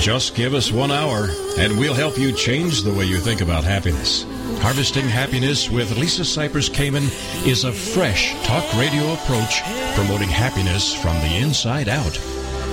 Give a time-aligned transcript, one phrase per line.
[0.00, 3.64] Just give us one hour, and we'll help you change the way you think about
[3.64, 4.24] happiness.
[4.60, 7.04] Harvesting Happiness with Lisa Cypers Kamen
[7.46, 9.60] is a fresh talk radio approach
[9.94, 12.16] promoting happiness from the inside out.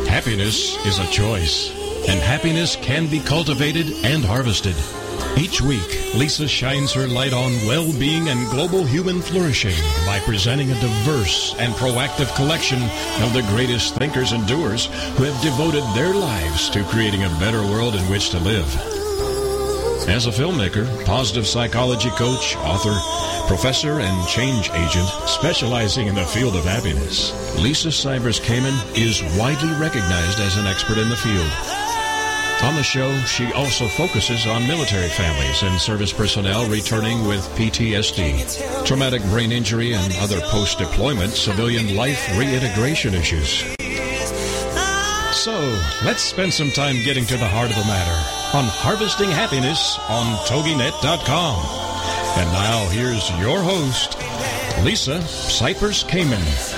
[0.08, 1.72] Happiness is a choice,
[2.08, 4.76] and happiness can be cultivated and harvested.
[5.38, 9.76] Each week, Lisa shines her light on well-being and global human flourishing
[10.06, 12.82] by presenting a diverse and proactive collection
[13.24, 14.86] of the greatest thinkers and doers
[15.18, 18.66] who have devoted their lives to creating a better world in which to live.
[20.08, 22.96] As a filmmaker, positive psychology coach, author,
[23.48, 29.74] professor, and change agent specializing in the field of happiness, Lisa Cypers Kamen is widely
[29.80, 31.85] recognized as an expert in the field.
[32.66, 38.84] On the show, she also focuses on military families and service personnel returning with PTSD,
[38.84, 43.60] traumatic brain injury, and other post deployment civilian life reintegration issues.
[45.32, 45.54] So,
[46.04, 50.26] let's spend some time getting to the heart of the matter on harvesting happiness on
[50.48, 51.66] TogiNet.com.
[52.40, 54.18] And now, here's your host,
[54.84, 56.75] Lisa Cypers Kamen.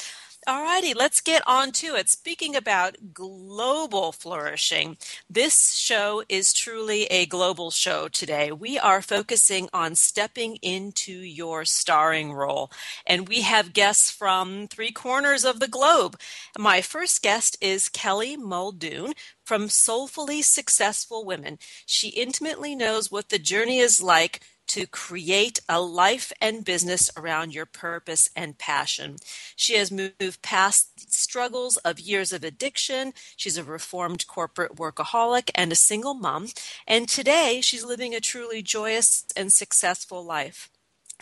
[0.48, 2.08] All righty, let's get on to it.
[2.08, 4.96] Speaking about global flourishing,
[5.28, 8.50] this show is truly a global show today.
[8.50, 12.70] We are focusing on stepping into your starring role,
[13.06, 16.18] and we have guests from three corners of the globe.
[16.58, 19.12] My first guest is Kelly Muldoon
[19.44, 21.58] from Soulfully Successful Women.
[21.84, 27.52] She intimately knows what the journey is like to create a life and business around
[27.52, 29.16] your purpose and passion.
[29.56, 33.12] She has moved past struggles of years of addiction.
[33.36, 36.48] She's a reformed corporate workaholic and a single mom.
[36.86, 40.70] And today she's living a truly joyous and successful life.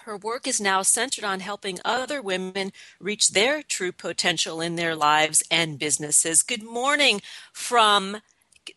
[0.03, 4.95] Her work is now centered on helping other women reach their true potential in their
[4.95, 6.43] lives and businesses.
[6.43, 8.19] Good morning from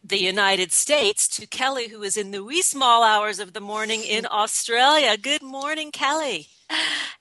[0.03, 4.03] the United States to Kelly, who is in the wee small hours of the morning
[4.03, 5.17] in Australia.
[5.17, 6.47] Good morning, Kelly.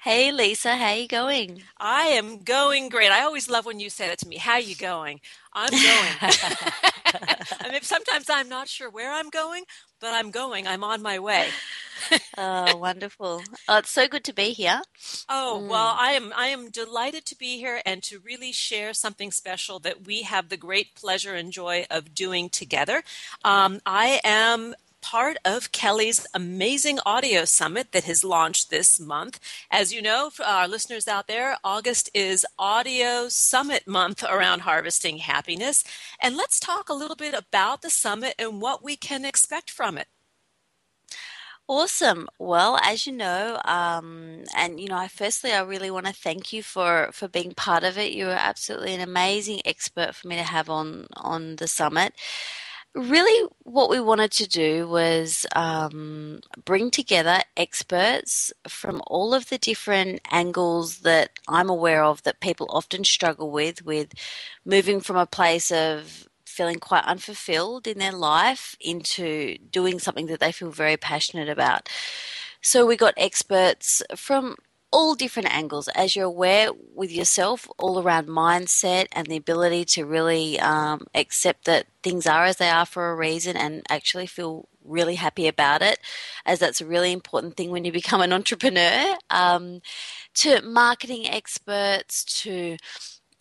[0.00, 1.62] Hey Lisa, how you going?
[1.78, 3.10] I am going great.
[3.10, 4.36] I always love when you say that to me.
[4.36, 5.20] How you going?
[5.53, 5.82] I'm going.
[7.60, 9.64] I mean, sometimes I'm not sure where I'm going,
[10.00, 10.66] but I'm going.
[10.66, 11.48] I'm on my way.
[12.38, 13.42] oh, wonderful!
[13.69, 14.82] Oh, it's so good to be here.
[15.28, 15.69] Oh mm.
[15.69, 16.32] well, I am.
[16.36, 20.48] I am delighted to be here and to really share something special that we have
[20.48, 23.03] the great pleasure and joy of doing together.
[23.44, 29.41] Um, I am part of Kelly's amazing audio summit that has launched this month.
[29.70, 35.19] As you know, for our listeners out there, August is Audio Summit Month around harvesting
[35.19, 35.84] happiness.
[36.22, 39.98] And let's talk a little bit about the summit and what we can expect from
[39.98, 40.09] it.
[41.70, 42.28] Awesome.
[42.38, 46.51] Well, as you know, um, and you know, I firstly, I really want to thank
[46.51, 48.12] you for for being part of it.
[48.15, 52.15] You're absolutely an amazing expert for me to have on on the summit
[52.98, 59.59] really what we wanted to do was um, bring together experts from all of the
[59.59, 64.12] different angles that I'm aware of that people often struggle with, with
[64.65, 70.41] moving from a place of feeling quite unfulfilled in their life into doing something that
[70.41, 71.89] they feel very passionate about.
[72.60, 74.56] So we got experts from
[74.91, 80.05] all different angles, as you're aware with yourself, all around mindset and the ability to
[80.05, 84.69] really um, accept that things are as they are for a reason and actually feel
[84.85, 85.99] really happy about it,
[86.47, 89.81] as that's a really important thing when you become an entrepreneur, um,
[90.35, 92.77] to marketing experts, to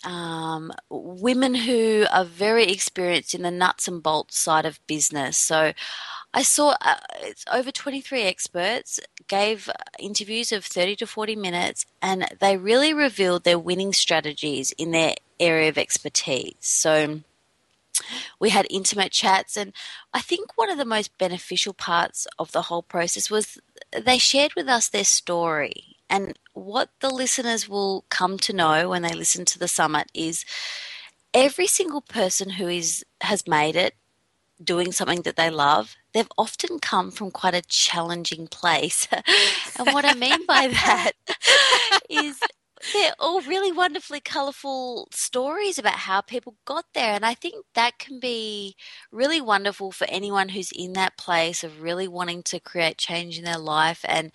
[0.03, 5.37] um, women who are very experienced in the nuts and bolts side of business.
[5.37, 5.73] So
[6.33, 9.69] I saw uh, it's over 23 experts gave
[9.99, 15.15] interviews of 30 to 40 minutes and they really revealed their winning strategies in their
[15.39, 16.55] area of expertise.
[16.59, 17.21] So
[18.39, 19.73] we had intimate chats and
[20.13, 23.57] I think one of the most beneficial parts of the whole process was
[23.91, 29.01] they shared with us their story and what the listeners will come to know when
[29.01, 30.45] they listen to the summit is
[31.33, 33.95] every single person who is has made it
[34.63, 39.07] doing something that they love, they've often come from quite a challenging place.
[39.77, 41.11] and what I mean by that
[42.09, 42.39] is
[42.93, 47.13] they're all really wonderfully colourful stories about how people got there.
[47.13, 48.75] And I think that can be
[49.11, 53.45] really wonderful for anyone who's in that place of really wanting to create change in
[53.45, 54.31] their life and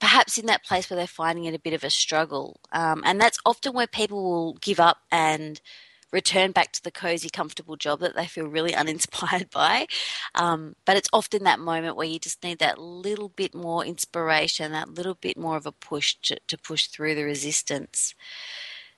[0.00, 2.60] perhaps in that place where they're finding it a bit of a struggle.
[2.72, 5.60] Um, and that's often where people will give up and
[6.12, 9.86] return back to the cozy, comfortable job that they feel really uninspired by.
[10.34, 14.72] Um, but it's often that moment where you just need that little bit more inspiration,
[14.72, 18.14] that little bit more of a push to, to push through the resistance.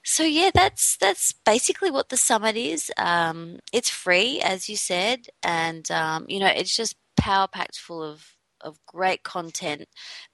[0.03, 2.91] So yeah, that's that's basically what the summit is.
[2.97, 8.03] Um, it's free, as you said, and um, you know it's just power packed full
[8.03, 9.87] of of great content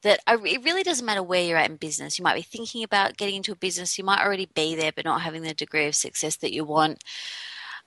[0.02, 2.18] that it really doesn't matter where you're at in business.
[2.18, 5.04] You might be thinking about getting into a business, you might already be there, but
[5.04, 7.02] not having the degree of success that you want.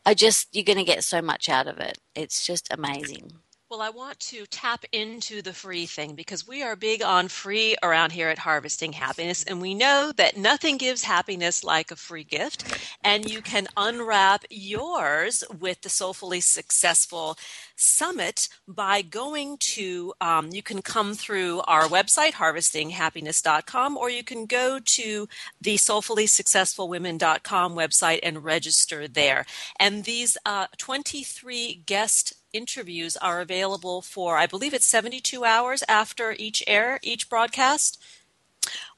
[0.06, 1.98] I just, you're going to get so much out of it.
[2.16, 3.32] It's just amazing.
[3.70, 7.76] Well, I want to tap into the free thing because we are big on free
[7.84, 12.24] around here at Harvesting Happiness, and we know that nothing gives happiness like a free
[12.24, 12.64] gift.
[13.04, 17.38] And you can unwrap yours with the Soulfully Successful
[17.82, 24.46] Summit by going to, um, you can come through our website, harvestinghappiness.com, or you can
[24.46, 25.30] go to
[25.62, 29.46] the soulfullysuccessfulwomen.com website and register there.
[29.80, 36.36] And these uh, 23 guest interviews are available for, I believe it's 72 hours after
[36.38, 38.04] each air, each broadcast.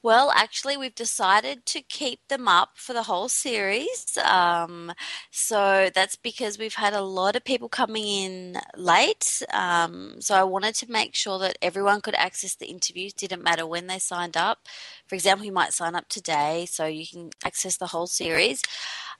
[0.03, 4.17] Well, actually, we've decided to keep them up for the whole series.
[4.17, 4.93] Um,
[5.29, 9.43] so that's because we've had a lot of people coming in late.
[9.53, 13.67] Um, so I wanted to make sure that everyone could access the interviews, didn't matter
[13.67, 14.67] when they signed up.
[15.05, 18.63] For example, you might sign up today so you can access the whole series.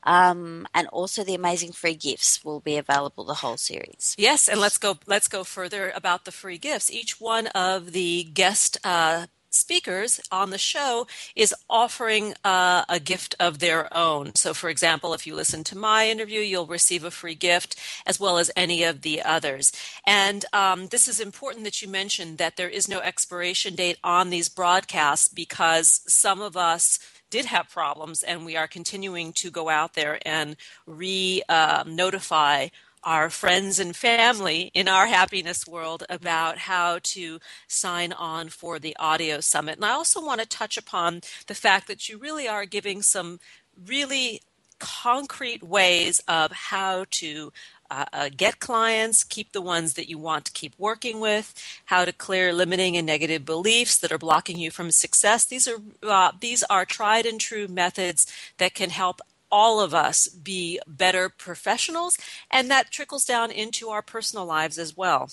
[0.04, 4.16] Um, and also the amazing free gifts will be available the whole series.
[4.18, 6.90] Yes, and let's go let's go further about the free gifts.
[6.90, 11.06] Each one of the guest uh, speakers on the show
[11.36, 14.34] is offering uh, a gift of their own.
[14.34, 17.76] So, for example, if you listen to my interview, you'll receive a free gift
[18.08, 19.72] as well as any of the others.
[20.08, 24.30] And um, this is important that you mention that there is no expiration date on
[24.30, 27.00] these broadcasts because some of us
[27.30, 32.68] did have problems, and we are continuing to go out there and re uh, notify
[33.04, 38.96] our friends and family in our happiness world about how to sign on for the
[39.00, 39.76] audio summit.
[39.76, 43.40] And I also want to touch upon the fact that you really are giving some
[43.88, 44.42] really
[44.80, 47.54] concrete ways of how to
[47.92, 51.54] uh, uh, get clients, keep the ones that you want to keep working with,
[51.86, 55.46] how to clear limiting and negative beliefs that are blocking you from success.
[55.46, 58.26] These are uh, these are tried and true methods
[58.60, 59.20] that can help
[59.52, 62.18] all of us be better professionals,
[62.50, 65.30] and that trickles down into our personal lives as well.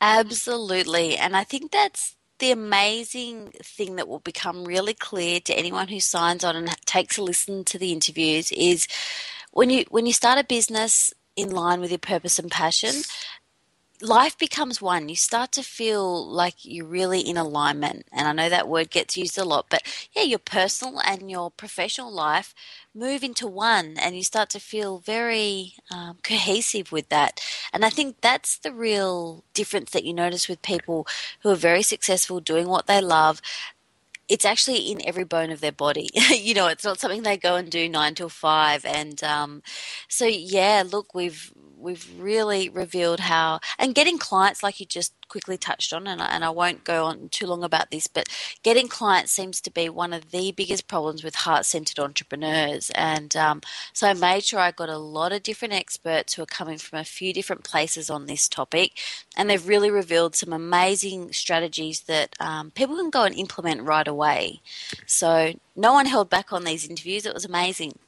[0.00, 5.88] Absolutely, and I think that's the amazing thing that will become really clear to anyone
[5.88, 8.86] who signs on and takes a listen to the interviews is
[9.52, 12.94] when you when you start a business in line with your purpose and passion,
[14.00, 15.08] life becomes one.
[15.08, 18.06] You start to feel like you're really in alignment.
[18.12, 21.50] And I know that word gets used a lot, but yeah, your personal and your
[21.50, 22.54] professional life
[22.94, 27.40] move into one and you start to feel very um, cohesive with that.
[27.72, 31.06] And I think that's the real difference that you notice with people
[31.42, 33.40] who are very successful doing what they love
[34.28, 36.10] it's actually in every bone of their body.
[36.30, 38.84] you know, it's not something they go and do nine till five.
[38.84, 39.62] And um,
[40.08, 45.58] so, yeah, look, we've we've really revealed how and getting clients like you just quickly
[45.58, 48.28] touched on and I, and I won't go on too long about this but
[48.62, 52.90] getting clients seems to be one of the biggest problems with heart-centered entrepreneurs.
[52.94, 53.60] And um,
[53.92, 56.98] so I made sure I got a lot of different experts who are coming from
[56.98, 58.92] a few different places on this topic
[59.36, 64.08] and they've really revealed some amazing strategies that um, people can go and implement right
[64.08, 64.60] away.
[65.06, 67.26] So no one held back on these interviews.
[67.26, 67.98] It was amazing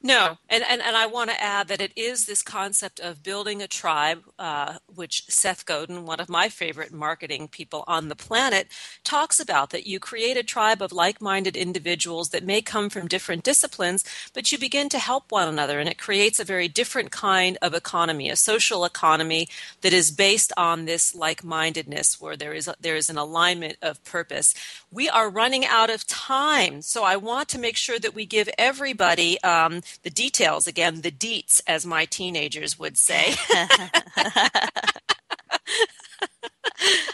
[0.00, 3.60] No, and, and, and I want to add that it is this concept of building
[3.60, 8.68] a tribe, uh, which Seth Godin, one of my favorite marketing people on the planet,
[9.02, 13.08] talks about that you create a tribe of like minded individuals that may come from
[13.08, 17.10] different disciplines, but you begin to help one another, and it creates a very different
[17.10, 19.48] kind of economy, a social economy
[19.80, 23.76] that is based on this like mindedness, where there is, a, there is an alignment
[23.82, 24.54] of purpose.
[24.92, 28.48] We are running out of time, so I want to make sure that we give
[28.56, 29.42] everybody.
[29.42, 33.34] Um, the details again, the deets, as my teenagers would say.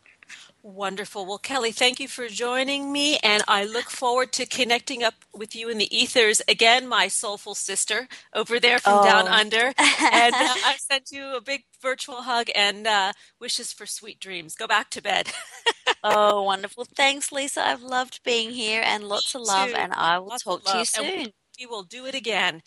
[0.67, 1.27] Wonderful.
[1.27, 5.55] Well, Kelly, thank you for joining me, and I look forward to connecting up with
[5.55, 9.03] you in the ethers again, my soulful sister over there from oh.
[9.03, 9.73] down under.
[9.77, 14.55] And uh, I send you a big virtual hug and uh, wishes for sweet dreams.
[14.55, 15.29] Go back to bed.
[16.03, 16.87] oh, wonderful.
[16.95, 17.63] Thanks, Lisa.
[17.63, 20.85] I've loved being here and lots of love, and I will lots talk to you
[20.85, 21.27] soon.
[21.59, 22.63] we will do it again.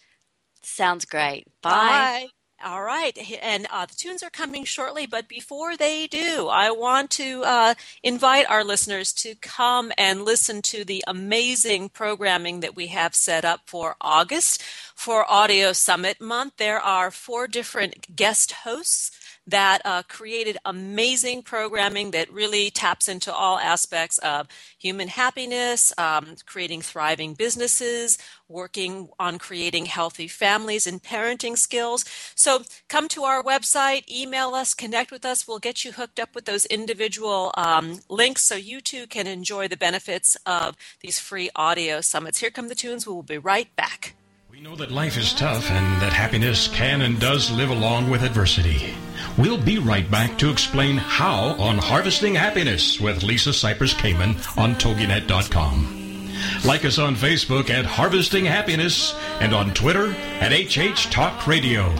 [0.62, 1.48] Sounds great.
[1.62, 1.70] Bye.
[1.70, 2.26] Bye.
[2.64, 7.08] All right, and uh, the tunes are coming shortly, but before they do, I want
[7.12, 12.88] to uh, invite our listeners to come and listen to the amazing programming that we
[12.88, 14.60] have set up for August
[14.92, 16.56] for Audio Summit Month.
[16.56, 19.12] There are four different guest hosts
[19.48, 24.46] that uh, created amazing programming that really taps into all aspects of
[24.78, 32.04] human happiness, um, creating thriving businesses, working on creating healthy families and parenting skills.
[32.34, 35.48] So come to our website, email us, connect with us.
[35.48, 39.66] We'll get you hooked up with those individual um, links so you too can enjoy
[39.66, 42.40] the benefits of these free audio summits.
[42.40, 43.06] Here come the tunes.
[43.06, 44.14] We will be right back.
[44.58, 48.24] We know that life is tough and that happiness can and does live along with
[48.24, 48.92] adversity.
[49.36, 54.74] We'll be right back to explain how on Harvesting Happiness with Lisa Cypers Kamen on
[54.74, 56.32] TogiNet.com.
[56.64, 60.10] Like us on Facebook at Harvesting Happiness and on Twitter
[60.40, 61.94] at HH Talk Radio.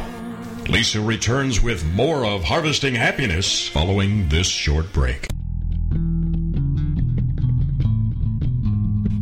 [0.69, 5.29] Lisa returns with more of Harvesting Happiness following this short break.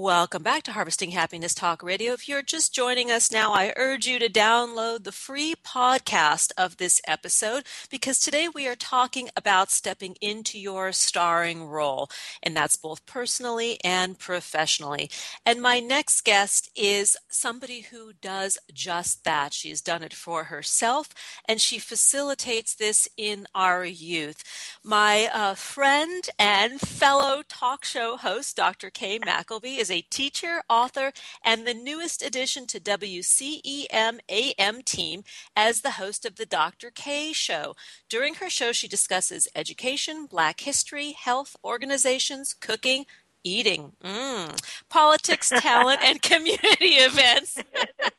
[0.00, 2.14] Welcome back to Harvesting Happiness Talk Radio.
[2.14, 6.78] If you're just joining us now, I urge you to download the free podcast of
[6.78, 12.08] this episode because today we are talking about stepping into your starring role,
[12.42, 15.10] and that's both personally and professionally.
[15.44, 19.52] And my next guest is somebody who does just that.
[19.52, 21.10] She's done it for herself
[21.44, 24.44] and she facilitates this in our youth.
[24.82, 28.88] My uh, friend and fellow talk show host, Dr.
[28.88, 31.12] Kay McElvey, is a teacher, author,
[31.44, 35.24] and the newest addition to WCEM AM team
[35.56, 36.90] as the host of the Dr.
[36.90, 37.74] K Show.
[38.08, 43.06] During her show, she discusses education, Black history, health, organizations, cooking,
[43.44, 47.58] eating, mm, politics, talent, and community events.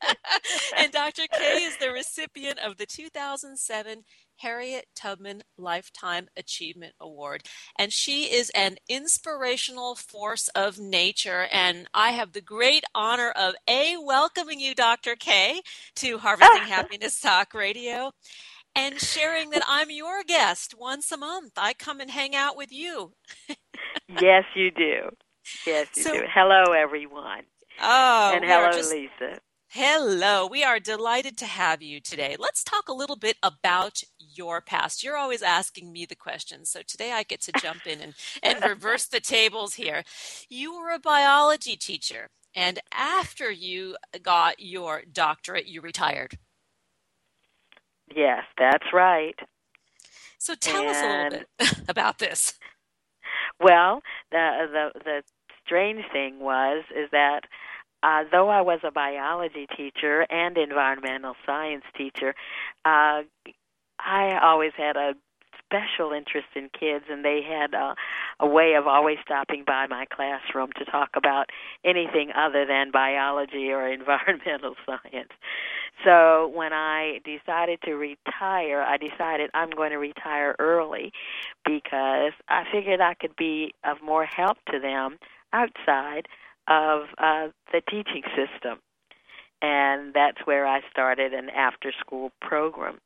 [0.77, 1.23] and Dr.
[1.31, 4.03] K is the recipient of the 2007
[4.37, 7.43] Harriet Tubman Lifetime Achievement Award.
[7.77, 11.47] And she is an inspirational force of nature.
[11.51, 15.15] And I have the great honor of A, welcoming you, Dr.
[15.15, 15.61] K,
[15.97, 18.11] to Harvesting Happiness Talk Radio.
[18.75, 21.53] And sharing that I'm your guest once a month.
[21.57, 23.13] I come and hang out with you.
[24.21, 25.09] Yes, you do.
[25.65, 26.23] Yes, you so, do.
[26.33, 27.43] Hello, everyone.
[27.81, 29.39] Oh, and hello, just, Lisa.
[29.69, 32.35] Hello, we are delighted to have you today.
[32.37, 35.01] Let's talk a little bit about your past.
[35.01, 38.61] You're always asking me the questions, so today I get to jump in and, and
[38.69, 40.03] reverse the tables here.
[40.49, 46.37] You were a biology teacher, and after you got your doctorate, you retired.
[48.13, 49.39] Yes, that's right.
[50.37, 52.59] So tell and, us a little bit about this.
[53.61, 54.01] Well,
[54.31, 55.23] the the the
[55.65, 57.41] strange thing was is that
[58.03, 62.33] uh, though I was a biology teacher and environmental science teacher,
[62.85, 63.23] uh,
[63.99, 65.13] I always had a
[65.71, 67.95] special interest in kids, and they had a,
[68.39, 71.45] a way of always stopping by my classroom to talk about
[71.85, 75.31] anything other than biology or environmental science.
[76.03, 81.11] So when I decided to retire, I decided I'm going to retire early
[81.65, 85.19] because I figured I could be of more help to them
[85.53, 86.27] outside
[86.67, 88.79] of uh, the teaching system.
[89.61, 92.97] And that's where I started an after school program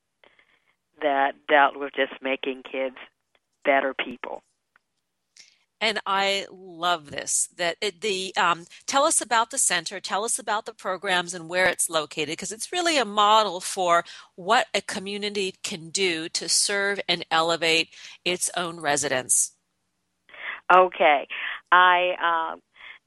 [1.01, 2.97] that dealt with just making kids
[3.63, 4.41] better people.
[5.81, 7.49] And I love this.
[7.57, 11.49] That it, the um, tell us about the center, tell us about the programs and
[11.49, 14.05] where it's located, because it's really a model for
[14.35, 17.89] what a community can do to serve and elevate
[18.23, 19.51] its own residents.
[20.73, 21.27] Okay,
[21.71, 22.55] I uh,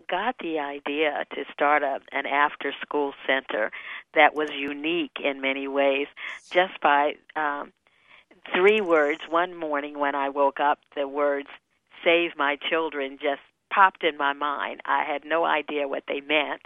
[0.08, 3.70] got the idea to start a, an after school center
[4.14, 6.06] that was unique in many ways
[6.52, 7.72] just by um,
[8.54, 9.20] three words.
[9.28, 11.48] One morning when I woke up, the words
[12.04, 13.40] save my children just
[13.72, 14.80] popped in my mind.
[14.84, 16.62] I had no idea what they meant.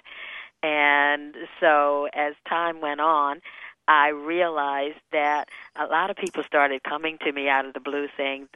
[0.63, 3.41] And so as time went on,
[3.89, 8.07] I realized that a lot of people started coming to me out of the blue
[8.17, 8.49] saying,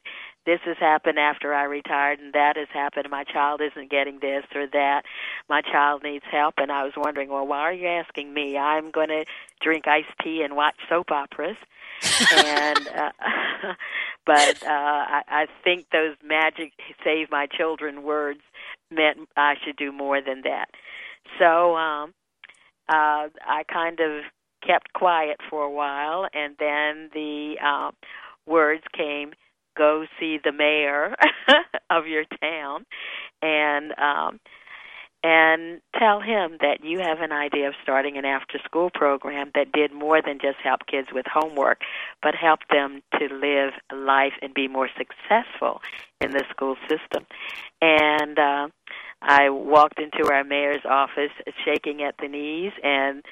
[0.44, 3.09] this has happened after I retired and that has happened.
[3.11, 5.02] My child isn't getting this or that.
[5.48, 6.55] My child needs help.
[6.59, 8.57] And I was wondering, well, why are you asking me?
[8.57, 9.24] I'm going to
[9.61, 11.57] drink iced tea and watch soap operas.
[12.32, 13.11] And uh,
[14.26, 16.72] but uh, I, I think those magic
[17.04, 18.40] "save my children" words
[18.90, 20.66] meant I should do more than that.
[21.38, 22.14] So um,
[22.88, 24.22] uh, I kind of
[24.66, 27.90] kept quiet for a while, and then the uh,
[28.46, 29.32] words came
[29.76, 31.14] go see the mayor
[31.90, 32.87] of your town
[33.42, 34.40] and um
[35.22, 39.72] and tell him that you have an idea of starting an after school program that
[39.72, 41.81] did more than just help kids with homework
[42.22, 45.81] but help them to live life and be more successful
[46.20, 47.26] in the school system.
[47.81, 48.68] And uh
[49.22, 51.33] I walked into our mayor's office
[51.64, 53.24] shaking at the knees and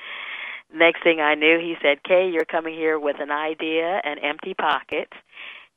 [0.74, 4.54] next thing I knew he said, "Kay, you're coming here with an idea and empty
[4.54, 5.12] pockets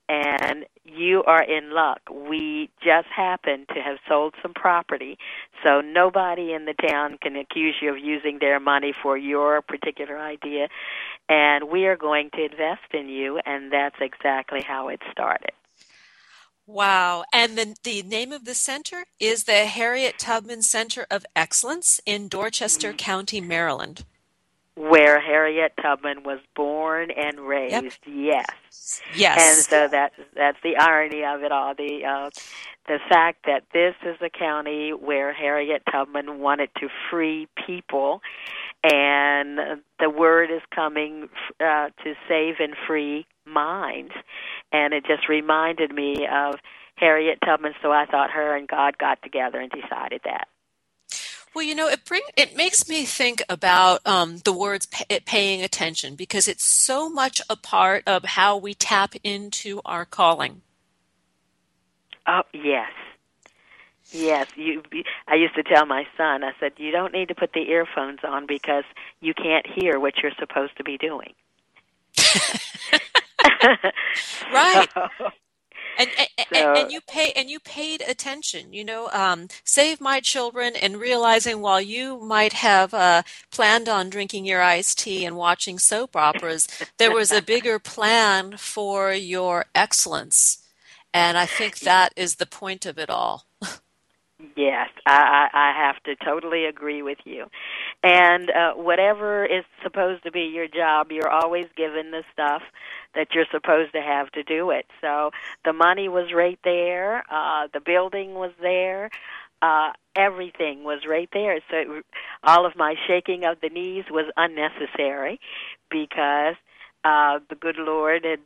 [0.10, 2.02] and you are in luck.
[2.12, 5.18] We just happen to have sold some property,
[5.64, 10.18] so nobody in the town can accuse you of using their money for your particular
[10.18, 10.70] idea,
[11.28, 15.52] and we are going to invest in you, and that's exactly how it started.
[16.66, 17.24] Wow.
[17.32, 22.28] And the, the name of the center is the Harriet Tubman Center of Excellence in
[22.28, 22.98] Dorchester mm-hmm.
[22.98, 24.04] County, Maryland
[24.78, 27.74] where Harriet Tubman was born and raised.
[27.74, 27.94] Yep.
[28.06, 29.02] Yes.
[29.16, 29.40] Yes.
[29.42, 31.74] And so that's that's the irony of it all.
[31.74, 32.30] The uh,
[32.88, 38.22] the fact that this is a county where Harriet Tubman wanted to free people,
[38.84, 41.28] and the word is coming
[41.60, 44.14] uh, to save and free minds,
[44.72, 46.56] and it just reminded me of
[46.98, 47.74] Harriet Tubman.
[47.82, 50.48] So I thought her and God got together and decided that.
[51.58, 55.64] Well, you know, it bring it makes me think about um, the words pay, paying
[55.64, 60.62] attention because it's so much a part of how we tap into our calling.
[62.28, 62.92] Oh yes,
[64.12, 64.46] yes.
[64.56, 64.84] You.
[65.28, 66.44] I used to tell my son.
[66.44, 68.84] I said, "You don't need to put the earphones on because
[69.20, 71.34] you can't hear what you're supposed to be doing."
[74.54, 74.88] right.
[74.94, 75.08] So,
[75.98, 80.20] and and, so, and, you pay and you paid attention you know um, save my
[80.20, 85.36] children and realizing while you might have uh, planned on drinking your iced tea and
[85.36, 90.64] watching soap operas there was a bigger plan for your excellence.
[91.14, 93.47] And i think that is the point of it all
[94.56, 97.48] Yes, I, I have to totally agree with you.
[98.04, 102.62] And uh, whatever is supposed to be your job, you're always given the stuff
[103.16, 104.86] that you're supposed to have to do it.
[105.02, 105.32] So
[105.66, 109.10] the money was right there, uh, the building was there,
[109.64, 111.60] uh, everything was right there.
[111.72, 112.06] So it,
[112.44, 115.40] all of my shaking of the knees was unnecessary
[115.90, 116.56] because
[117.04, 118.40] uh, the good Lord had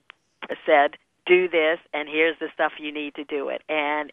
[0.66, 4.12] said, "Do this, and here's the stuff you need to do it." And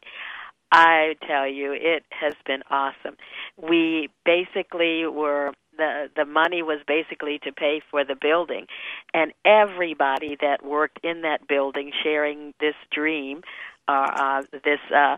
[0.70, 3.16] I tell you, it has been awesome.
[3.56, 8.66] We basically were the the money was basically to pay for the building,
[9.14, 13.42] and everybody that worked in that building, sharing this dream,
[13.86, 15.16] uh, uh, this uh,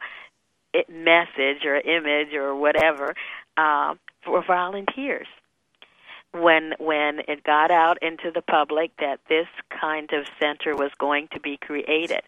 [0.72, 3.14] it message or image or whatever,
[3.56, 3.94] uh,
[4.26, 5.26] were volunteers.
[6.32, 9.48] When when it got out into the public that this
[9.80, 12.22] kind of center was going to be created,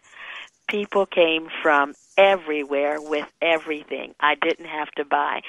[0.69, 4.13] people came from everywhere with everything.
[4.19, 5.41] I didn't have to buy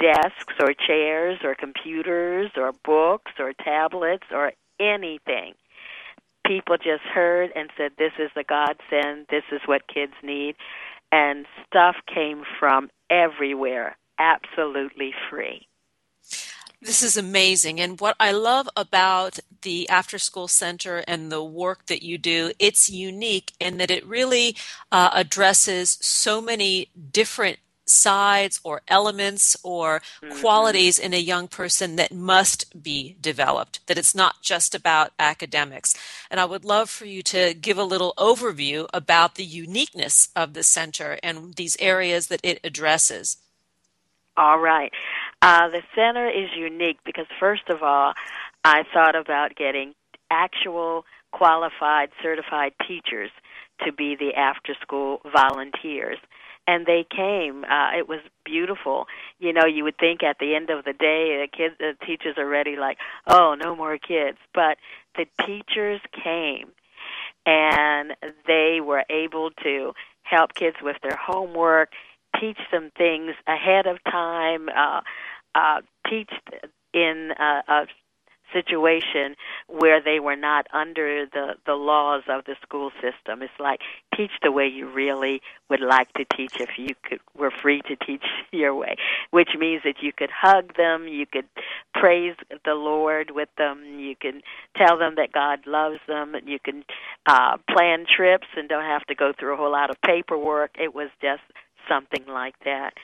[0.00, 5.54] desks or chairs or computers or books or tablets or anything.
[6.46, 10.56] People just heard and said, This is the godsend, this is what kids need.
[11.12, 15.66] And stuff came from everywhere, absolutely free.
[16.86, 17.80] This is amazing.
[17.80, 22.52] And what I love about the After School Center and the work that you do,
[22.60, 24.54] it's unique in that it really
[24.92, 30.40] uh, addresses so many different sides or elements or mm-hmm.
[30.40, 35.92] qualities in a young person that must be developed, that it's not just about academics.
[36.30, 40.54] And I would love for you to give a little overview about the uniqueness of
[40.54, 43.38] the center and these areas that it addresses.
[44.36, 44.92] All right.
[45.42, 48.14] Uh, the center is unique because, first of all,
[48.64, 49.94] I thought about getting
[50.30, 53.30] actual qualified, certified teachers
[53.84, 56.18] to be the after school volunteers.
[56.68, 57.64] And they came.
[57.64, 59.06] Uh, it was beautiful.
[59.38, 62.36] You know, you would think at the end of the day, the kids, the teachers
[62.38, 64.38] are ready, like, oh, no more kids.
[64.52, 64.78] But
[65.14, 66.70] the teachers came,
[67.44, 68.16] and
[68.48, 71.92] they were able to help kids with their homework,
[72.40, 75.02] teach them things ahead of time, uh,
[75.56, 76.30] uh, teach
[76.92, 77.86] in a, a
[78.52, 79.34] situation
[79.66, 83.42] where they were not under the the laws of the school system.
[83.42, 83.80] It's like
[84.16, 87.96] teach the way you really would like to teach if you could were free to
[87.96, 88.96] teach your way,
[89.30, 91.48] which means that you could hug them, you could
[91.94, 94.42] praise the Lord with them, you can
[94.76, 96.84] tell them that God loves them, and you can
[97.26, 100.76] uh plan trips and don't have to go through a whole lot of paperwork.
[100.78, 101.42] It was just
[101.88, 102.94] something like that.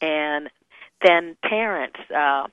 [0.00, 0.48] And
[1.02, 2.46] then parents uh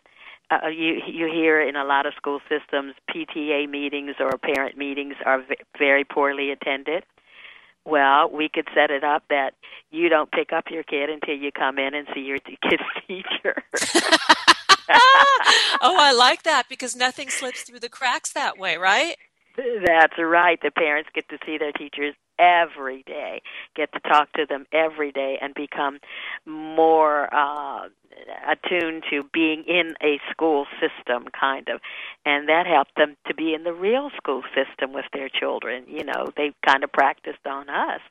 [0.51, 5.15] uh, you you hear in a lot of school systems PTA meetings or parent meetings
[5.25, 7.03] are v- very poorly attended.
[7.84, 9.53] Well, we could set it up that
[9.91, 13.63] you don't pick up your kid until you come in and see your kid's teacher.
[14.89, 19.17] oh, I like that because nothing slips through the cracks that way, right?
[19.58, 20.60] That's right.
[20.62, 23.41] The parents get to see their teachers every day,
[23.76, 26.00] get to talk to them every day, and become
[26.46, 27.88] more uh,
[28.48, 31.80] attuned to being in a school system, kind of.
[32.26, 35.86] And that helped them to be in the real school system with their children.
[35.88, 38.02] You know, they kind of practiced on us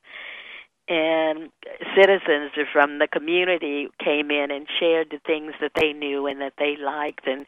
[0.87, 1.49] and
[1.95, 6.53] citizens from the community came in and shared the things that they knew and that
[6.57, 7.45] they liked and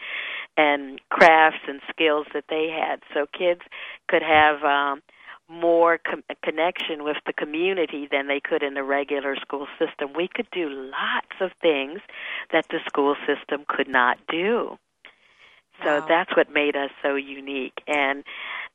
[0.59, 3.01] and crafts and skills that they had.
[3.13, 3.61] So kids
[4.07, 5.01] could have um
[5.49, 10.09] more com- connection with the community than they could in the regular school system.
[10.15, 11.99] We could do lots of things
[12.51, 14.77] that the school system could not do.
[15.83, 16.05] So wow.
[16.09, 17.77] that's what made us so unique.
[17.87, 18.23] And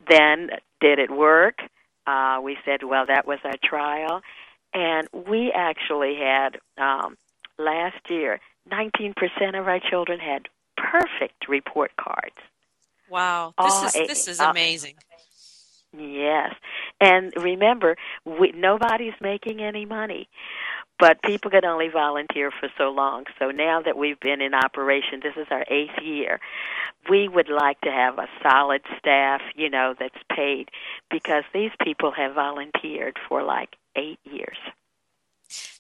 [0.09, 1.59] then did it work?
[2.07, 4.23] Uh we said well that was our trial
[4.75, 7.17] and we actually had um,
[7.59, 9.15] last year, 19%
[9.59, 12.37] of our children had perfect report cards.
[13.11, 14.95] Wow, this is this is amazing.
[15.95, 16.55] Uh, yes,
[16.99, 20.29] and remember, we, nobody's making any money,
[21.03, 23.25] but people can only volunteer for so long.
[23.41, 26.39] So now that we've been in operation, this is our eighth year.
[27.11, 30.69] We would like to have a solid staff, you know, that's paid
[31.11, 34.57] because these people have volunteered for like eight years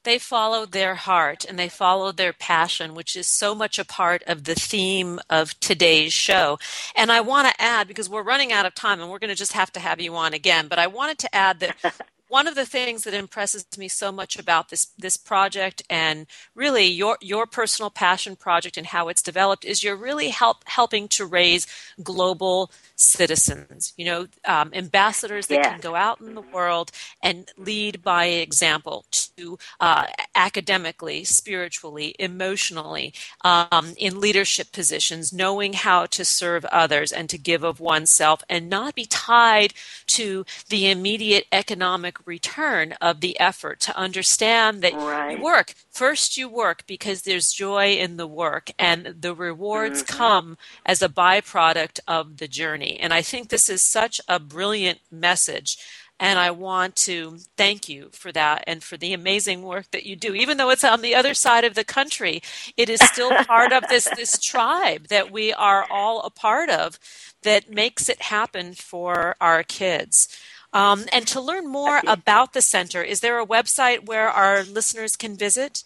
[0.04, 4.22] they followed their heart and they followed their passion, which is so much a part
[4.24, 6.58] of the theme of today's show.
[6.94, 9.36] And I want to add, because we're running out of time and we're going to
[9.36, 11.76] just have to have you on again, but I wanted to add that
[12.32, 16.86] one of the things that impresses me so much about this this project and really
[16.86, 21.26] your your personal passion project and how it's developed is you're really help helping to
[21.26, 21.66] raise
[22.02, 26.90] global citizens you know um, ambassadors that can go out in the world
[27.22, 33.12] and lead by example to uh, academically spiritually emotionally
[33.44, 38.70] um, in leadership positions knowing how to serve others and to give of oneself and
[38.70, 39.74] not be tied
[40.06, 45.36] to the immediate economic return of the effort to understand that right.
[45.36, 45.74] you work.
[45.90, 50.18] First, you work because there's joy in the work, and the rewards mm-hmm.
[50.18, 52.98] come as a byproduct of the journey.
[52.98, 55.78] And I think this is such a brilliant message.
[56.22, 60.14] And I want to thank you for that and for the amazing work that you
[60.14, 60.34] do.
[60.34, 62.42] Even though it's on the other side of the country,
[62.76, 67.00] it is still part of this, this tribe that we are all a part of
[67.42, 70.28] that makes it happen for our kids.
[70.72, 75.16] Um, and to learn more about the center, is there a website where our listeners
[75.16, 75.84] can visit?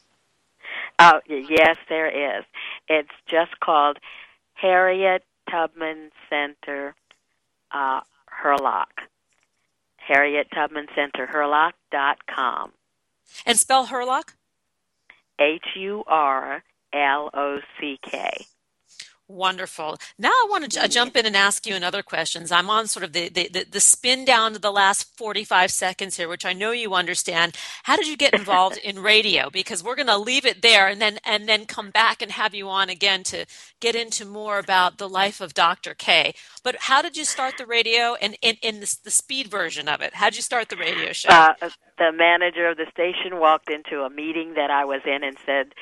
[0.99, 2.45] Oh, yes, there is.
[2.89, 3.99] It's just called
[4.55, 6.95] Harriet Tubman Center,
[7.73, 9.03] uh, Hurlock.
[9.97, 12.73] Harriet Tubman Center, Hurlock.com.
[13.45, 14.35] And spell Hurlock?
[15.39, 18.47] H U R L O C K.
[19.29, 19.99] Wonderful.
[20.21, 22.53] Now I want to jump in and ask you another questions.
[22.53, 26.29] I'm on sort of the, the, the, spin down to the last 45 seconds here,
[26.29, 27.57] which I know you understand.
[27.83, 29.51] How did you get involved in radio?
[29.51, 32.55] Because we're going to leave it there and then and then come back and have
[32.55, 33.47] you on again to
[33.81, 35.95] get into more about the life of Dr.
[35.95, 36.33] K.
[36.63, 40.03] But how did you start the radio and in, in the, the speed version of
[40.03, 40.15] it?
[40.15, 41.31] How did you start the radio show?
[41.31, 41.55] Uh,
[41.99, 45.75] the manager of the station walked into a meeting that I was in and said,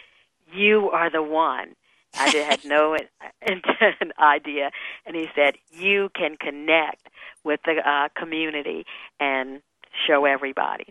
[0.50, 1.74] "You are the one."
[2.16, 2.96] I had no
[4.18, 4.70] idea.
[5.06, 7.08] And he said, You can connect
[7.44, 8.84] with the uh, community
[9.20, 9.60] and
[10.06, 10.86] show everybody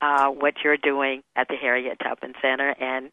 [0.00, 3.10] uh, what you're doing at the Harriet Tubman Center and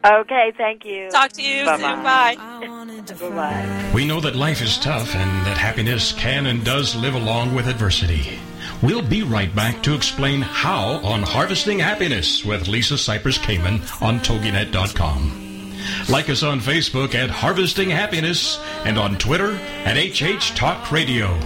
[0.05, 1.11] Okay, thank you.
[1.11, 2.35] Talk to you Bye-bye.
[2.35, 3.01] soon.
[3.03, 3.29] Bye.
[3.29, 3.93] Bye-bye.
[3.95, 7.67] We know that life is tough and that happiness can and does live along with
[7.69, 8.39] adversity.
[8.83, 14.21] We'll be right back to explain how on Harvesting Happiness with Lisa Cypers Kamen on
[14.21, 15.37] TogiNet.com.
[16.09, 21.39] Like us on Facebook at Harvesting Happiness and on Twitter at HH Talk Radio.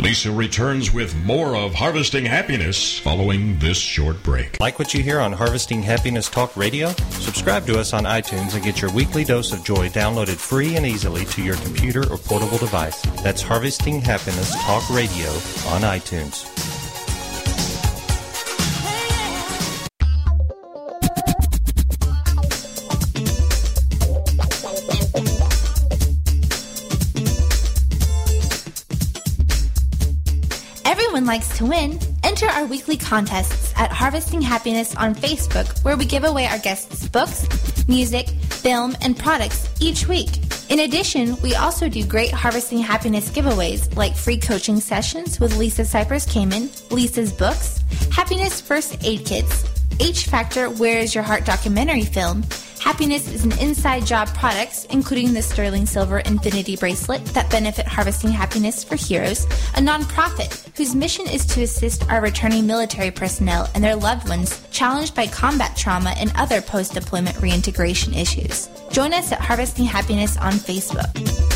[0.00, 4.60] Lisa returns with more of Harvesting Happiness following this short break.
[4.60, 6.90] Like what you hear on Harvesting Happiness Talk Radio?
[7.10, 10.84] Subscribe to us on iTunes and get your weekly dose of joy downloaded free and
[10.84, 13.00] easily to your computer or portable device.
[13.22, 15.28] That's Harvesting Happiness Talk Radio
[15.68, 16.85] on iTunes.
[31.26, 36.24] Likes to win, enter our weekly contests at Harvesting Happiness on Facebook, where we give
[36.24, 37.46] away our guests books,
[37.88, 40.30] music, film, and products each week.
[40.70, 45.82] In addition, we also do great Harvesting Happiness giveaways like free coaching sessions with Lisa
[45.82, 49.64] Cypers Kamen, Lisa's books, Happiness First Aid Kits,
[50.00, 52.42] H Factor Where Is Your Heart documentary film,
[52.86, 58.30] Happiness is an inside job products, including the Sterling Silver Infinity Bracelet that benefit Harvesting
[58.30, 59.44] Happiness for Heroes,
[59.74, 64.62] a nonprofit whose mission is to assist our returning military personnel and their loved ones
[64.70, 68.70] challenged by combat trauma and other post-deployment reintegration issues.
[68.92, 71.55] Join us at Harvesting Happiness on Facebook.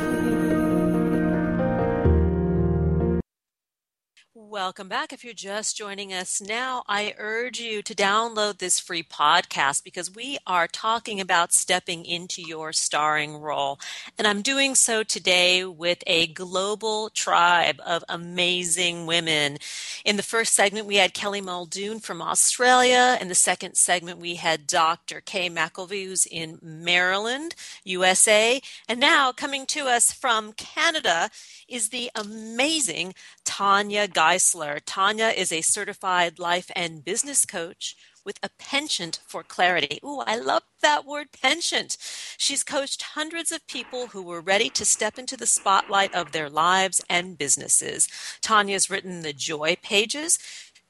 [4.81, 5.13] Welcome back.
[5.13, 10.15] If you're just joining us now, I urge you to download this free podcast because
[10.15, 13.79] we are talking about stepping into your starring role.
[14.17, 19.59] And I'm doing so today with a global tribe of amazing women.
[20.03, 23.19] In the first segment, we had Kelly Muldoon from Australia.
[23.21, 25.21] In the second segment, we had Dr.
[25.21, 28.59] Kay McElvey, who's in Maryland, USA.
[28.89, 31.29] And now coming to us from Canada
[31.71, 33.13] is the amazing
[33.45, 34.79] Tanya Geisler.
[34.85, 39.99] Tanya is a certified life and business coach with a penchant for clarity.
[40.03, 41.97] Ooh, I love that word penchant.
[42.37, 46.49] She's coached hundreds of people who were ready to step into the spotlight of their
[46.49, 48.07] lives and businesses.
[48.41, 50.39] Tanya's written the Joy Pages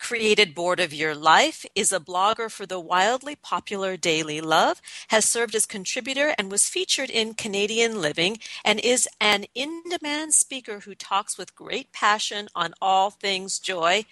[0.02, 5.26] created Board of Your Life, is a blogger for the wildly popular Daily Love, has
[5.26, 10.80] served as contributor and was featured in Canadian Living, and is an in demand speaker
[10.80, 14.06] who talks with great passion on all things joy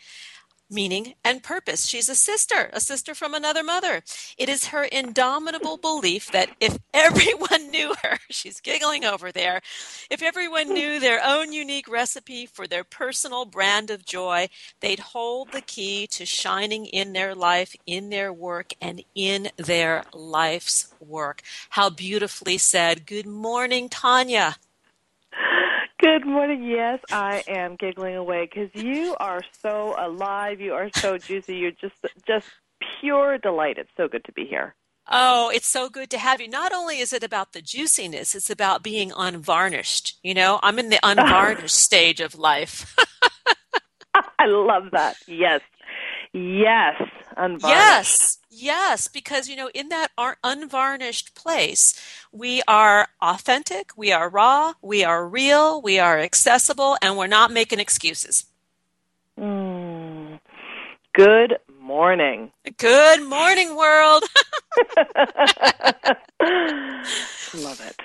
[0.70, 1.86] meaning, and purpose.
[1.86, 4.04] She's a sister, a sister from another mother.
[4.38, 9.62] It is her indomitable belief that if everyone knew her, she's giggling over there,
[10.10, 10.74] if everyone hmm.
[10.74, 16.08] knew their own unique recipe for their personal brand of joy, they'd hold the key
[16.08, 21.42] to shining in their life, in their work, and in their life's work.
[21.72, 23.06] How beautifully said.
[23.06, 24.58] Good morning, Tanya.
[26.00, 26.64] Good morning.
[26.64, 30.62] Yes, I am giggling away because you are so alive.
[30.62, 31.58] You are so juicy.
[31.58, 32.48] You're just just
[33.02, 33.78] pure delight.
[33.78, 34.76] It's so good to be here.
[35.12, 36.48] Oh, it's so good to have you.
[36.48, 40.20] Not only is it about the juiciness, it's about being unvarnished.
[40.24, 42.96] You know, I'm in the unvarnished stage of life.
[44.14, 45.18] I love that.
[45.28, 45.60] Yes.
[46.32, 47.02] Yes.
[47.40, 47.80] Unvarnished.
[47.80, 48.38] Yes.
[48.52, 50.12] Yes, because you know, in that
[50.44, 52.00] unvarnished place,
[52.32, 57.52] we are authentic, we are raw, we are real, we are accessible, and we're not
[57.52, 58.46] making excuses.
[59.40, 60.40] Mm.
[61.14, 62.52] Good morning.
[62.78, 64.24] Good morning, world.
[67.54, 67.96] Love it.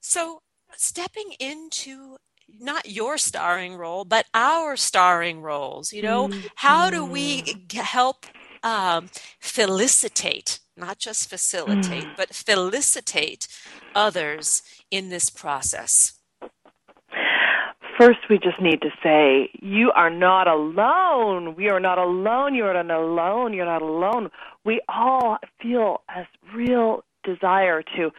[0.00, 0.40] So,
[0.76, 2.16] stepping into
[2.58, 5.92] not your starring role, but our starring roles.
[5.92, 6.46] You know, mm-hmm.
[6.54, 7.78] how do we mm-hmm.
[7.80, 8.24] help
[8.68, 12.16] um, felicitate, not just facilitate, mm.
[12.16, 13.48] but felicitate
[13.94, 16.14] others in this process?
[17.98, 21.56] First, we just need to say, you are not alone.
[21.56, 22.54] We are not alone.
[22.54, 23.52] You are not alone.
[23.52, 24.30] You're not alone.
[24.64, 26.22] We all feel a
[26.54, 28.12] real desire to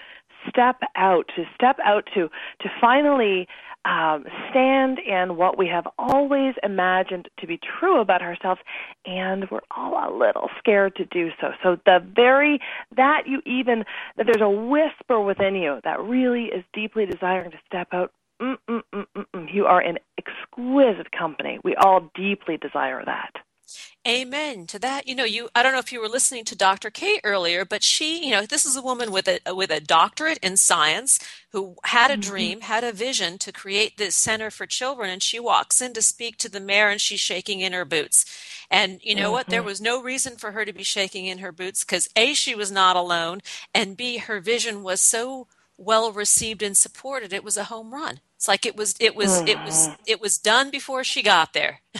[0.49, 2.29] step out, to step out to,
[2.61, 3.47] to finally
[3.85, 8.61] um, stand in what we have always imagined to be true about ourselves,
[9.05, 11.51] and we're all a little scared to do so.
[11.63, 12.59] So the very
[12.95, 13.85] that you even
[14.17, 18.11] that there's a whisper within you that really is deeply desiring to step out.
[18.41, 19.53] Mm, mm, mm, mm, mm.
[19.53, 21.59] you are in exquisite company.
[21.63, 23.31] We all deeply desire that.
[24.07, 25.07] Amen to that.
[25.07, 26.89] You know, you I don't know if you were listening to Dr.
[26.89, 30.37] Kate earlier, but she, you know, this is a woman with a with a doctorate
[30.39, 31.19] in science
[31.51, 32.21] who had a mm-hmm.
[32.21, 36.01] dream, had a vision to create this center for children and she walks in to
[36.01, 38.25] speak to the mayor and she's shaking in her boots.
[38.71, 39.33] And you know mm-hmm.
[39.33, 39.47] what?
[39.47, 39.67] There mm-hmm.
[39.67, 42.71] was no reason for her to be shaking in her boots cuz A she was
[42.71, 43.41] not alone
[43.73, 47.33] and B her vision was so well received and supported.
[47.33, 48.19] It was a home run.
[48.35, 49.47] It's like it was it was mm-hmm.
[49.47, 50.01] it was mm-hmm.
[50.05, 51.81] it was done before she got there.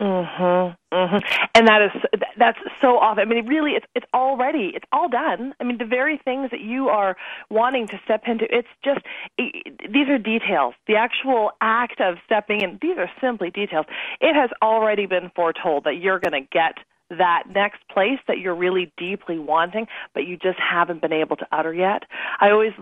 [0.00, 0.76] Mhm.
[0.92, 1.48] Mhm.
[1.54, 1.92] And that is
[2.36, 3.22] that's so often.
[3.22, 5.54] I mean, really, it's it's already it's all done.
[5.60, 7.16] I mean, the very things that you are
[7.50, 9.00] wanting to step into, it's just
[9.38, 10.74] it, these are details.
[10.86, 13.86] The actual act of stepping in, these are simply details.
[14.20, 16.78] It has already been foretold that you're going to get
[17.10, 21.46] that next place that you're really deeply wanting, but you just haven't been able to
[21.52, 22.04] utter yet.
[22.40, 22.72] I always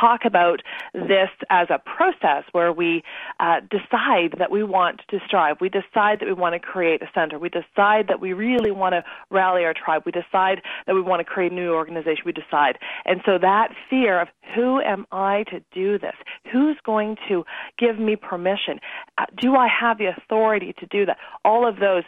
[0.00, 0.60] talk about
[0.92, 3.02] this as a process where we
[3.40, 5.56] uh, decide that we want to strive.
[5.60, 7.38] We decide that we want to create a center.
[7.38, 10.02] We decide that we really want to rally our tribe.
[10.04, 12.22] We decide that we want to create a new organization.
[12.26, 12.78] We decide.
[13.04, 16.14] And so that fear of who am I to do this?
[16.52, 17.44] Who's going to
[17.78, 18.80] give me permission?
[19.18, 21.18] Uh, do I have the authority to do that?
[21.44, 22.02] All of those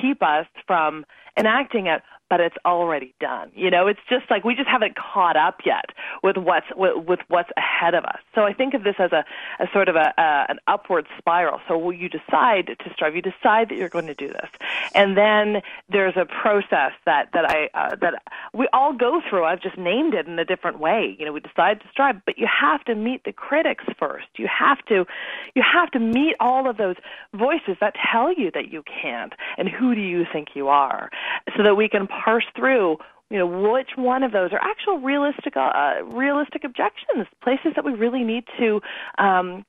[0.00, 1.04] keep us from
[1.38, 2.02] enacting it.
[2.30, 3.50] But it's already done.
[3.54, 5.86] You know, it's just like we just haven't caught up yet
[6.22, 8.20] with what's with, with what's ahead of us.
[8.34, 9.24] So I think of this as a,
[9.58, 11.60] a sort of a, a an upward spiral.
[11.66, 14.48] So will you decide to strive, you decide that you're going to do this,
[14.94, 15.60] and then
[15.90, 18.22] there's a process that that I uh, that
[18.54, 19.44] we all go through.
[19.44, 21.16] I've just named it in a different way.
[21.18, 24.28] You know, we decide to strive, but you have to meet the critics first.
[24.36, 25.04] You have to
[25.56, 26.96] you have to meet all of those
[27.34, 31.10] voices that tell you that you can't, and who do you think you are,
[31.56, 32.96] so that we can parse through
[33.30, 37.92] you know which one of those are actual realistic uh, realistic objections places that we
[37.92, 38.80] really need to
[39.18, 39.64] um,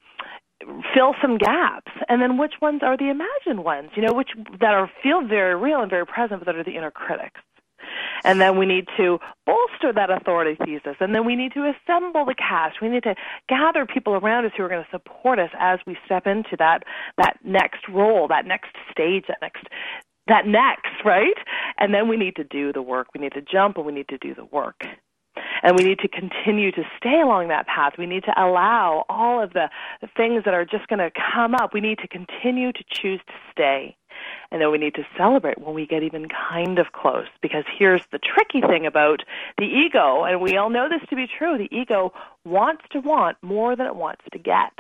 [0.94, 4.30] fill some gaps and then which ones are the imagined ones you know which
[4.60, 7.40] that are feel very real and very present but that are the inner critics
[8.24, 10.96] and then we need to bolster that authority thesis.
[11.00, 12.82] And then we need to assemble the cast.
[12.82, 13.16] We need to
[13.50, 16.84] gather people around us who are going to support us as we step into that,
[17.18, 19.66] that next role, that next stage, that next
[20.32, 21.38] that next, right?
[21.78, 23.08] And then we need to do the work.
[23.14, 24.84] We need to jump and we need to do the work.
[25.64, 27.94] And we need to continue to stay along that path.
[27.98, 29.70] We need to allow all of the,
[30.18, 31.74] things that are just going to come up.
[31.74, 33.96] We need to continue to choose to stay.
[34.52, 37.28] And then we need to celebrate when we get even kind of close.
[37.42, 39.24] Because here's the tricky thing about
[39.58, 43.38] the ego, and we all know this to be true the ego wants to want
[43.42, 44.74] more than it wants to get.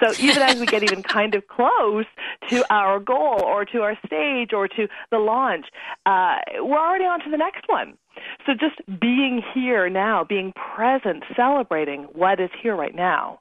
[0.00, 2.06] So even as we get even kind of close
[2.48, 5.66] to our goal or to our stage or to the launch,
[6.06, 7.98] uh, we're already on to the next one.
[8.46, 13.38] So just being here now, being present, celebrating what is here right now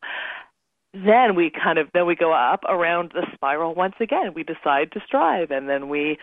[1.06, 4.34] then we kind of then we go up around the spiral once again.
[4.34, 6.18] We decide to strive, and then we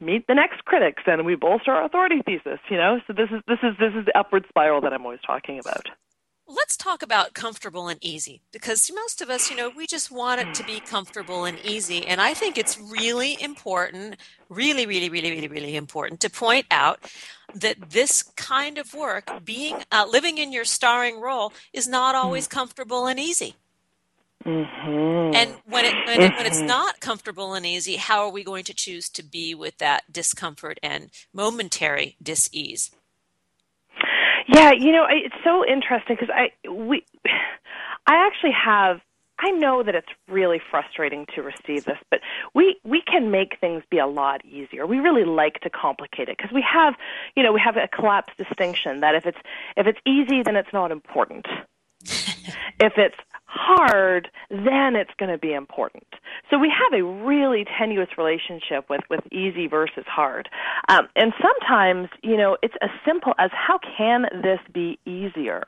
[0.00, 2.60] meet the next critics, and we bolster our authority thesis.
[2.70, 5.20] You know, so this is this is this is the upward spiral that I'm always
[5.26, 5.86] talking about.
[6.52, 10.40] Let's talk about comfortable and easy because most of us, you know, we just want
[10.40, 12.04] it to be comfortable and easy.
[12.04, 14.16] And I think it's really important,
[14.48, 17.08] really, really, really, really, really important to point out
[17.54, 22.48] that this kind of work, being uh, living in your starring role, is not always
[22.48, 22.50] mm.
[22.50, 23.54] comfortable and easy.
[24.44, 25.34] Mm-hmm.
[25.34, 26.66] And when it, when, it, when it's mm-hmm.
[26.66, 30.78] not comfortable and easy, how are we going to choose to be with that discomfort
[30.82, 32.90] and momentary dis-ease?
[34.48, 37.04] Yeah, you know, it's so interesting because I we
[38.06, 39.00] I actually have
[39.38, 42.20] I know that it's really frustrating to receive this, but
[42.54, 44.86] we we can make things be a lot easier.
[44.86, 46.94] We really like to complicate it because we have,
[47.36, 49.38] you know, we have a collapsed distinction that if it's
[49.76, 51.46] if it's easy, then it's not important.
[52.04, 53.16] if it's
[53.50, 56.06] hard, then it's going to be important.
[56.50, 60.48] So we have a really tenuous relationship with, with easy versus hard.
[60.88, 65.64] Um, and sometimes, you know, it's as simple as how can this be easier?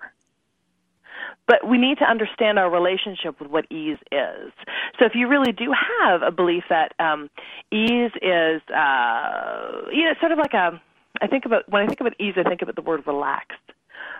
[1.46, 4.52] But we need to understand our relationship with what ease is.
[4.98, 7.30] So if you really do have a belief that um,
[7.72, 10.80] ease is, uh, you know, sort of like a,
[11.20, 13.58] I think about, when I think about ease, I think about the word relaxed.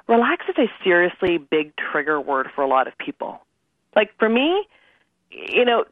[0.08, 3.40] Relax is a seriously big trigger word for a lot of people
[3.94, 4.66] like for me,
[5.30, 5.84] you know,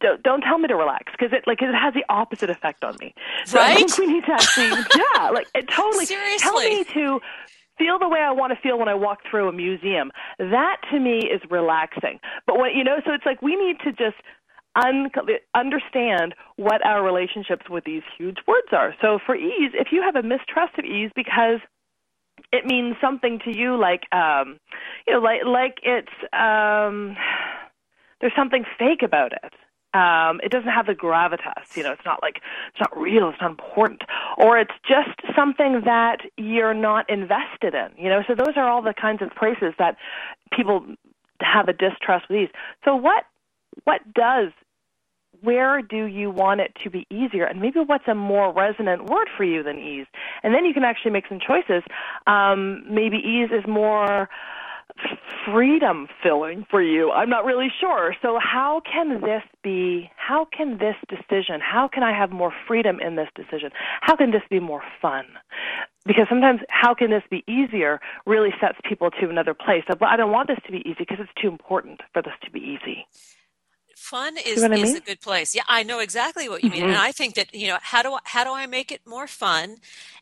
[0.00, 2.96] don't, don't tell me to relax because it like it has the opposite effect on
[3.00, 3.14] me.
[3.44, 3.72] So right?
[3.72, 6.38] I think we need to actually, yeah, like it totally Seriously.
[6.38, 7.20] tell me to
[7.78, 10.10] feel the way I want to feel when I walk through a museum.
[10.38, 12.18] That to me is relaxing.
[12.46, 14.16] But what you know, so it's like we need to just
[14.74, 15.10] un-
[15.54, 18.94] understand what our relationships with these huge words are.
[19.00, 21.60] So for ease, if you have a mistrust of ease because
[22.52, 24.58] it means something to you like um
[25.06, 27.16] you know like like it's um
[28.20, 29.52] there's something fake about it.
[29.94, 32.36] Um it doesn't have the gravitas you know it's not like
[32.70, 34.02] it's not real it's not important.
[34.36, 38.22] Or it's just something that you're not invested in you know?
[38.26, 39.96] So those are all the kinds of places that
[40.52, 40.84] people
[41.40, 42.48] have a distrust with these
[42.84, 43.24] so what
[43.84, 44.50] what does
[45.42, 47.44] where do you want it to be easier?
[47.44, 50.06] And maybe what's a more resonant word for you than ease?
[50.42, 51.82] And then you can actually make some choices.
[52.26, 54.28] Um, maybe ease is more
[55.44, 57.10] freedom filling for you.
[57.10, 58.14] I'm not really sure.
[58.20, 63.00] So how can this be how can this decision how can i have more freedom
[63.00, 63.70] in this decision?
[64.00, 65.24] How can this be more fun?
[66.06, 69.84] Because sometimes how can this be easier really sets people to another place.
[69.88, 72.34] Of well i don't want this to be easy because it's too important for this
[72.42, 73.06] to be easy
[73.98, 74.96] fun is, I mean?
[74.96, 75.54] a good place.
[75.54, 76.90] Yeah, I know exactly what you mean, mm-hmm.
[76.90, 79.26] and I think that you know how do I, how do I make it more
[79.26, 79.76] fun,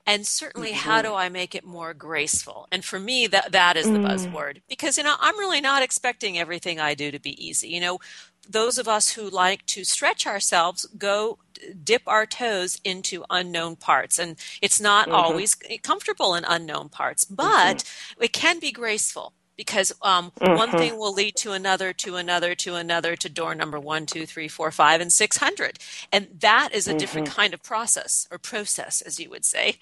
[0.06, 0.88] and certainly mm-hmm.
[0.88, 2.66] how do I make it more graceful?
[2.72, 4.06] And for me, that that is the mm.
[4.06, 7.68] buzzword because you know I'm really not expecting everything I do to be easy.
[7.68, 8.00] You know,
[8.48, 11.38] those of us who like to stretch ourselves go
[11.82, 15.16] dip our toes into unknown parts and it's not mm-hmm.
[15.16, 18.22] always comfortable in unknown parts but mm-hmm.
[18.22, 20.56] it can be graceful because um, mm-hmm.
[20.56, 24.26] one thing will lead to another, to another, to another, to door number one, two,
[24.26, 25.78] three, four, five, and 600.
[26.12, 26.98] And that is a mm-hmm.
[26.98, 29.76] different kind of process or process, as you would say.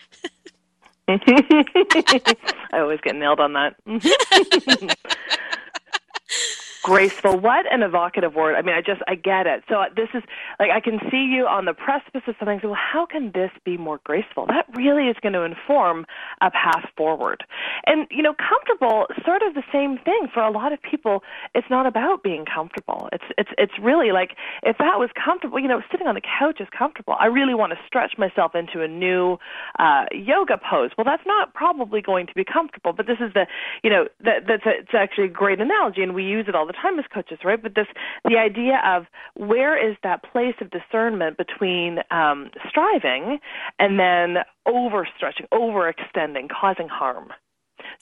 [1.08, 3.76] I always get nailed on that.
[6.84, 7.38] graceful.
[7.40, 8.54] What an evocative word.
[8.56, 9.64] I mean i just i get it.
[9.68, 10.22] So uh, this is
[10.60, 12.60] like i can see you on the precipice of something.
[12.60, 14.46] So well how can this be more graceful?
[14.46, 16.04] That really is going to inform
[16.42, 17.42] a path forward.
[17.86, 21.22] And you know comfortable sort of the same thing for a lot of people.
[21.54, 23.08] It's not about being comfortable.
[23.12, 26.60] It's it's it's really like if that was comfortable you know sitting on the couch
[26.60, 27.16] is comfortable.
[27.18, 29.38] I really want to stretch myself into a new
[29.78, 30.90] uh yoga pose.
[30.98, 33.46] Well that's not probably going to be comfortable but this is the
[33.82, 36.66] you know that that's a, it's actually a great analogy and we use it all
[36.66, 37.62] the time as coaches, right?
[37.62, 37.86] But this,
[38.24, 43.38] the idea of where is that place of discernment between um, striving
[43.78, 47.32] and then overstretching, overextending, causing harm.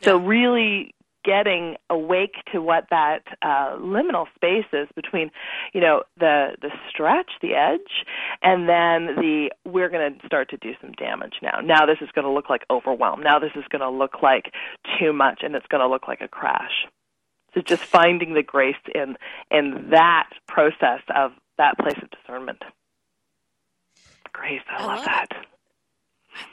[0.03, 0.95] So really
[1.25, 5.31] getting awake to what that uh, liminal space is between,
[5.73, 8.05] you know, the the stretch, the edge,
[8.43, 11.61] and then the we're going to start to do some damage now.
[11.63, 13.23] Now this is going to look like overwhelm.
[13.23, 14.53] Now this is going to look like
[14.99, 16.87] too much, and it's going to look like a crash.
[17.55, 19.17] So just finding the grace in
[19.51, 22.63] in that process of that place of discernment.
[24.33, 25.29] Grace, I, I love, love that.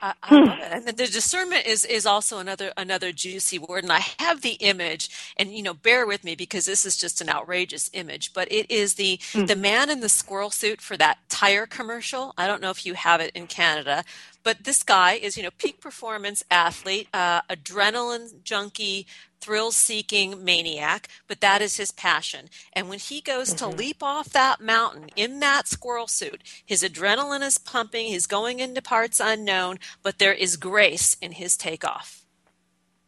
[0.01, 0.71] I, I love it.
[0.71, 3.83] And the discernment is is also another another juicy word.
[3.83, 7.21] And I have the image, and you know, bear with me because this is just
[7.21, 8.33] an outrageous image.
[8.33, 9.47] But it is the mm.
[9.47, 12.33] the man in the squirrel suit for that tire commercial.
[12.37, 14.03] I don't know if you have it in Canada,
[14.43, 19.05] but this guy is you know peak performance athlete, uh, adrenaline junkie,
[19.39, 22.49] thrill seeking maniac, but that is his passion.
[22.73, 23.69] And when he goes mm-hmm.
[23.69, 28.59] to leap off that mountain in that squirrel suit, his adrenaline is pumping, he's going
[28.59, 32.25] into parts unknown, but there is grace in his takeoff.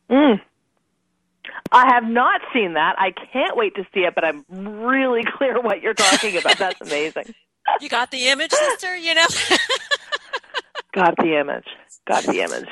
[0.09, 0.41] Mm.
[1.71, 2.95] I have not seen that.
[2.99, 6.57] I can't wait to see it, but I'm really clear what you're talking about.
[6.57, 7.33] That's amazing.
[7.79, 9.25] you got the image, sister, you know?
[10.93, 11.67] got the image.
[12.07, 12.69] Got the image.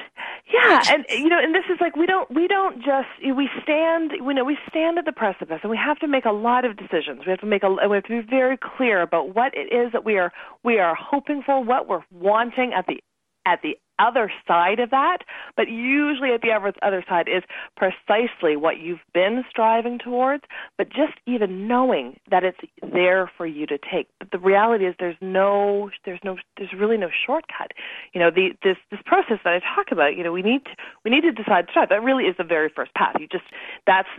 [0.52, 4.12] Yeah, and you know, and this is like we don't we don't just we stand
[4.12, 6.78] you know we stand at the precipice and we have to make a lot of
[6.78, 7.22] decisions.
[7.26, 9.92] We have to make a we have to be very clear about what it is
[9.94, 10.32] that we are
[10.64, 13.02] we are hoping for, what we're wanting at the
[13.46, 15.20] at the other side of that,
[15.56, 17.44] but usually at the other side is
[17.76, 20.44] precisely what you've been striving towards,
[20.78, 24.08] but just even knowing that it's there for you to take.
[24.32, 27.72] The reality is there's no there's no there's really no shortcut.
[28.14, 30.72] You know, the this this process that I talk about, you know, we need to,
[31.04, 31.90] we need to decide to start.
[31.90, 33.16] That really is the very first path.
[33.20, 33.46] You just
[33.86, 34.10] that's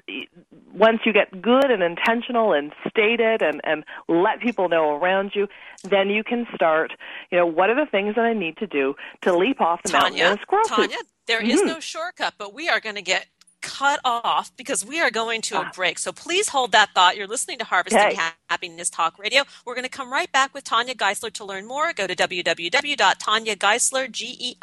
[0.72, 5.48] once you get good and intentional and stated and and let people know around you,
[5.84, 6.92] then you can start,
[7.30, 9.90] you know, what are the things that I need to do to leap off the
[9.90, 10.96] Tanya, mountain squirrel Tanya,
[11.26, 11.50] there mm-hmm.
[11.50, 13.26] is no shortcut, but we are going to get
[13.61, 15.70] cut off because we are going to a ah.
[15.74, 15.98] break.
[15.98, 17.16] So please hold that thought.
[17.16, 18.18] You're listening to Harvesting okay.
[18.48, 19.44] Happiness Talk Radio.
[19.64, 21.92] We're going to come right back with Tanya Geisler to learn more.
[21.92, 24.61] Go to www.tanyageisler, G-E-I-S-L-E-R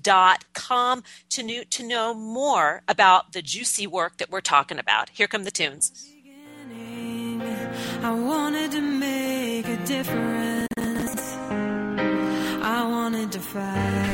[0.00, 5.08] dot com to, new, to know more about the juicy work that we're talking about.
[5.10, 6.12] Here come the tunes.
[8.02, 10.45] I wanted to make a difference.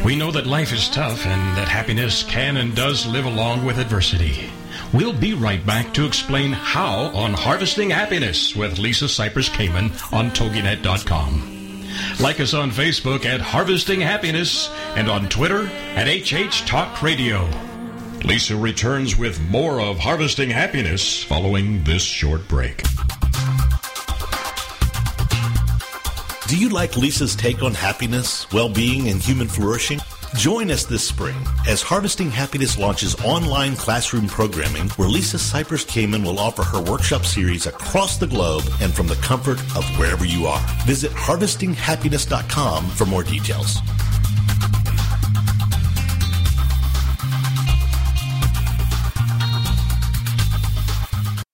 [0.05, 3.79] We know that life is tough and that happiness can and does live along with
[3.79, 4.51] adversity.
[4.93, 10.31] We'll be right back to explain how on Harvesting Happiness with Lisa Cypers Kamen on
[10.31, 11.53] TogiNet.com.
[12.21, 17.49] Like us on Facebook at Harvesting Happiness and on Twitter at HH Talk Radio.
[18.25, 22.83] Lisa returns with more of Harvesting Happiness following this short break.
[26.53, 30.01] Do you like Lisa's take on happiness, well being, and human flourishing?
[30.35, 31.35] Join us this spring
[31.67, 37.25] as Harvesting Happiness launches online classroom programming where Lisa Cypers Kamen will offer her workshop
[37.25, 40.61] series across the globe and from the comfort of wherever you are.
[40.85, 43.79] Visit harvestinghappiness.com for more details.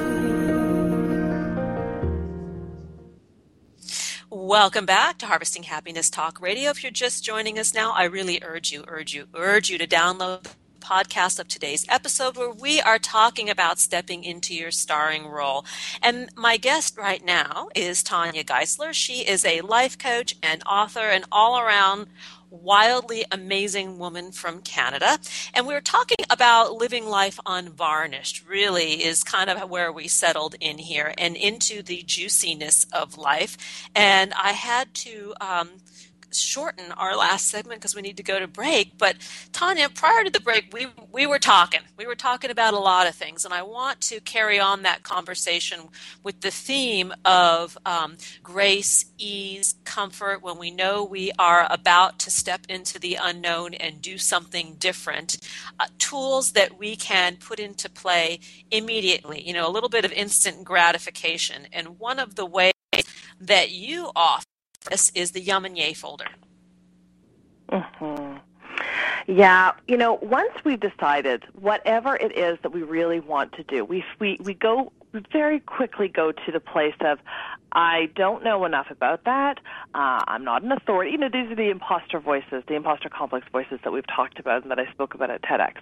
[4.51, 6.71] Welcome back to Harvesting Happiness Talk Radio.
[6.71, 9.87] If you're just joining us now, I really urge you, urge you, urge you to
[9.87, 10.49] download the
[10.81, 15.65] podcast of today's episode where we are talking about stepping into your starring role.
[16.01, 18.91] And my guest right now is Tanya Geisler.
[18.91, 22.07] She is a life coach and author and all around
[22.51, 25.17] wildly amazing woman from Canada.
[25.53, 30.55] And we were talking about living life unvarnished, really, is kind of where we settled
[30.59, 33.89] in here and into the juiciness of life.
[33.95, 35.69] And I had to um,
[36.33, 38.97] shorten our last segment because we need to go to break.
[38.97, 39.17] But
[39.51, 41.81] Tanya, prior to the break, we we were talking.
[41.97, 45.03] We were talking about a lot of things, and I want to carry on that
[45.03, 45.89] conversation
[46.23, 50.41] with the theme of um, grace, ease, comfort.
[50.41, 55.37] When we know we are about to step into the unknown and do something different,
[55.79, 59.41] uh, tools that we can put into play immediately.
[59.45, 62.73] You know, a little bit of instant gratification, and one of the ways
[63.39, 64.45] that you offer
[64.89, 66.27] this is the Yum and Yay folder.
[67.71, 68.37] Mm-hmm.
[69.27, 73.85] Yeah, you know, once we've decided whatever it is that we really want to do,
[73.85, 77.19] we we we go we very quickly go to the place of
[77.73, 79.59] I don't know enough about that.
[79.93, 81.11] Uh, I'm not an authority.
[81.11, 84.63] You know, these are the imposter voices, the imposter complex voices that we've talked about
[84.63, 85.75] and that I spoke about at TEDx.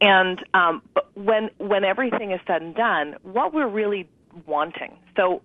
[0.00, 0.82] And um,
[1.14, 4.08] when when everything is said and done, what we're really
[4.46, 4.96] wanting.
[5.16, 5.42] So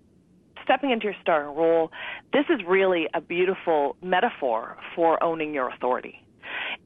[0.64, 1.90] stepping into your starring role,
[2.32, 6.22] this is really a beautiful metaphor for owning your authority.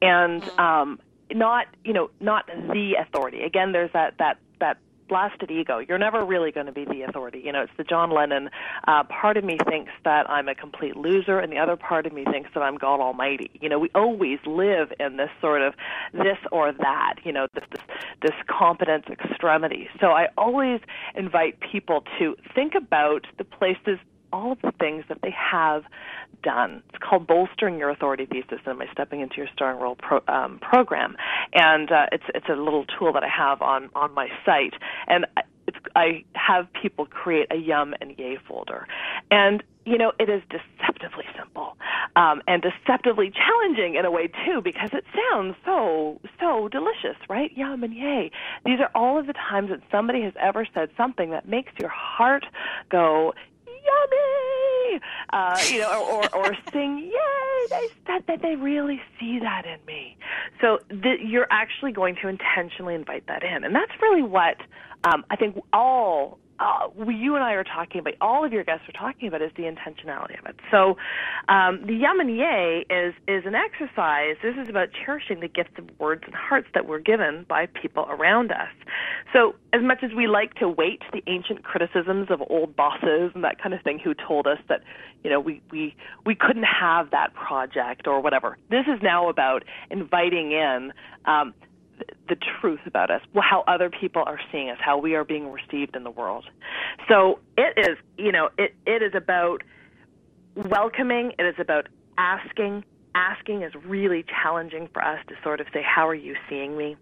[0.01, 0.59] And mm-hmm.
[0.59, 0.99] um,
[1.33, 3.43] not, you know, not the authority.
[3.43, 4.77] Again, there's that, that, that
[5.07, 5.79] blasted ego.
[5.79, 7.41] You're never really going to be the authority.
[7.43, 8.49] You know, it's the John Lennon.
[8.87, 12.13] Uh, part of me thinks that I'm a complete loser, and the other part of
[12.13, 13.51] me thinks that I'm God Almighty.
[13.61, 15.73] You know, we always live in this sort of
[16.13, 17.15] this or that.
[17.23, 17.83] You know, this this,
[18.21, 19.89] this competence extremity.
[19.99, 20.79] So I always
[21.15, 23.99] invite people to think about the places
[24.35, 25.83] all of the things that they have
[26.43, 26.83] done.
[26.89, 30.59] It's called Bolstering Your Authority Thesis in my Stepping into Your Starring Role pro, um,
[30.59, 31.15] program,
[31.53, 34.73] and uh, it's it's a little tool that I have on on my site,
[35.07, 35.25] and
[35.67, 38.87] it's, I have people create a Yum and Yay folder,
[39.31, 41.77] and you know it is deceptively simple
[42.17, 47.51] um, and deceptively challenging in a way too because it sounds so so delicious, right?
[47.55, 48.31] Yum and Yay.
[48.65, 51.89] These are all of the times that somebody has ever said something that makes your
[51.89, 52.45] heart
[52.91, 53.33] go
[53.85, 55.01] yummy,
[55.33, 59.65] uh, you know, or, or, or sing, yay, they said that they really see that
[59.65, 60.17] in me.
[60.61, 63.63] So th- you're actually going to intentionally invite that in.
[63.63, 64.57] And that's really what
[65.03, 68.87] um, I think all uh, you and I are talking about, all of your guests
[68.87, 70.55] are talking about, is the intentionality of it.
[70.71, 70.97] So,
[71.49, 74.35] um, the Yay is is an exercise.
[74.41, 78.05] This is about cherishing the gifts of words and hearts that we're given by people
[78.09, 78.69] around us.
[79.33, 83.43] So, as much as we like to weight the ancient criticisms of old bosses and
[83.43, 84.81] that kind of thing, who told us that,
[85.23, 85.95] you know, we we
[86.25, 88.57] we couldn't have that project or whatever.
[88.69, 90.93] This is now about inviting in.
[91.25, 91.53] Um,
[92.27, 95.95] the truth about us, how other people are seeing us, how we are being received
[95.95, 96.45] in the world.
[97.07, 99.63] So it is, you know, it, it is about
[100.55, 101.87] welcoming, it is about
[102.17, 102.83] asking.
[103.17, 106.97] Asking is really challenging for us to sort of say, How are you seeing me?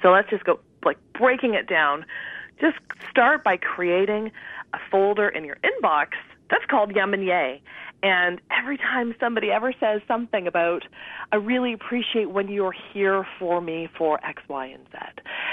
[0.00, 2.04] So let's just go like breaking it down.
[2.60, 2.76] Just
[3.10, 4.30] start by creating
[4.74, 6.10] a folder in your inbox
[6.50, 7.62] that's called Yum and Yay.
[8.02, 10.84] And every time somebody ever says something about,
[11.32, 14.98] I really appreciate when you're here for me for X, Y, and Z,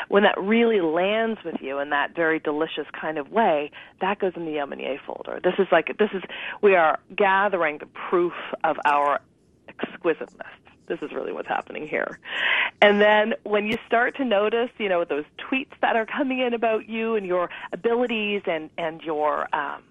[0.09, 3.71] when that really lands with you in that very delicious kind of way,
[4.01, 5.39] that goes in the Yay folder.
[5.43, 6.21] This is like, this is,
[6.61, 8.33] we are gathering the proof
[8.63, 9.19] of our
[9.67, 10.45] exquisiteness.
[10.87, 12.19] This is really what's happening here.
[12.79, 16.53] And then when you start to notice, you know, those tweets that are coming in
[16.53, 19.81] about you and your abilities and, and your, um,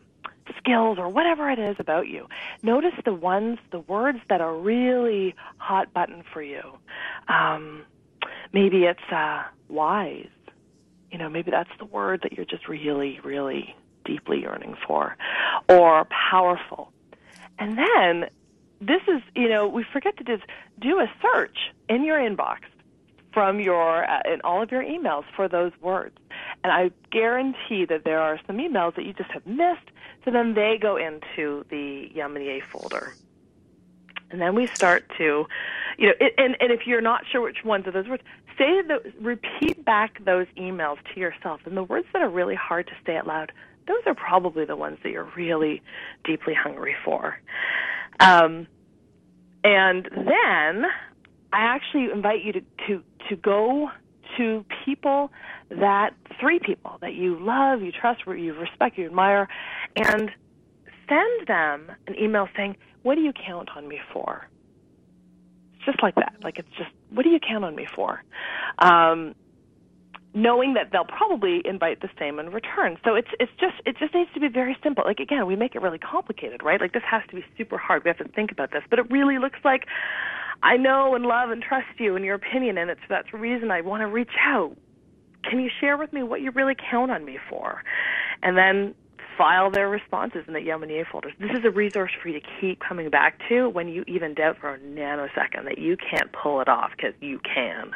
[0.58, 2.26] skills or whatever it is about you.
[2.62, 6.62] Notice the ones, the words that are really hot button for you.
[7.28, 7.82] Um,
[8.52, 10.28] maybe it's uh, wise.
[11.10, 13.74] You know, maybe that's the word that you're just really, really
[14.04, 15.16] deeply yearning for,
[15.68, 16.92] or powerful.
[17.58, 18.28] And then
[18.80, 20.42] this is, you know, we forget to just
[20.80, 21.56] do a search
[21.88, 22.58] in your inbox
[23.34, 26.16] from your uh, in all of your emails for those words.
[26.62, 29.90] And I guarantee that there are some emails that you just have missed
[30.24, 32.36] so then they go into the Yum
[32.72, 33.14] folder.
[34.30, 35.46] And then we start to,
[35.98, 38.22] you know, it, and and if you're not sure which ones of those words,
[38.56, 41.60] say the repeat back those emails to yourself.
[41.66, 43.52] And the words that are really hard to say out loud,
[43.86, 45.82] those are probably the ones that you're really
[46.24, 47.38] deeply hungry for.
[48.18, 48.66] Um,
[49.62, 50.86] and then
[51.52, 53.90] I actually invite you to, to, to go
[54.36, 55.30] to people
[55.70, 56.10] that,
[56.40, 59.48] three people that you love, you trust, you respect, you admire,
[59.96, 60.30] and
[61.08, 64.48] send them an email saying, What do you count on me for?
[65.76, 66.34] It's just like that.
[66.42, 68.22] Like, it's just, What do you count on me for?
[68.78, 69.34] Um,
[70.34, 72.98] knowing that they'll probably invite the same in return.
[73.04, 75.04] So it's it's just it just needs to be very simple.
[75.06, 76.80] Like again, we make it really complicated, right?
[76.80, 78.02] Like this has to be super hard.
[78.04, 79.86] We have to think about this, but it really looks like
[80.62, 83.70] I know and love and trust you and your opinion, and it's that's the reason
[83.70, 84.76] I want to reach out.
[85.42, 87.82] Can you share with me what you really count on me for?
[88.42, 88.94] And then
[89.36, 91.32] file their responses in the Yaminier folders.
[91.38, 94.58] This is a resource for you to keep coming back to when you even doubt
[94.60, 97.90] for a nanosecond that you can't pull it off because you can.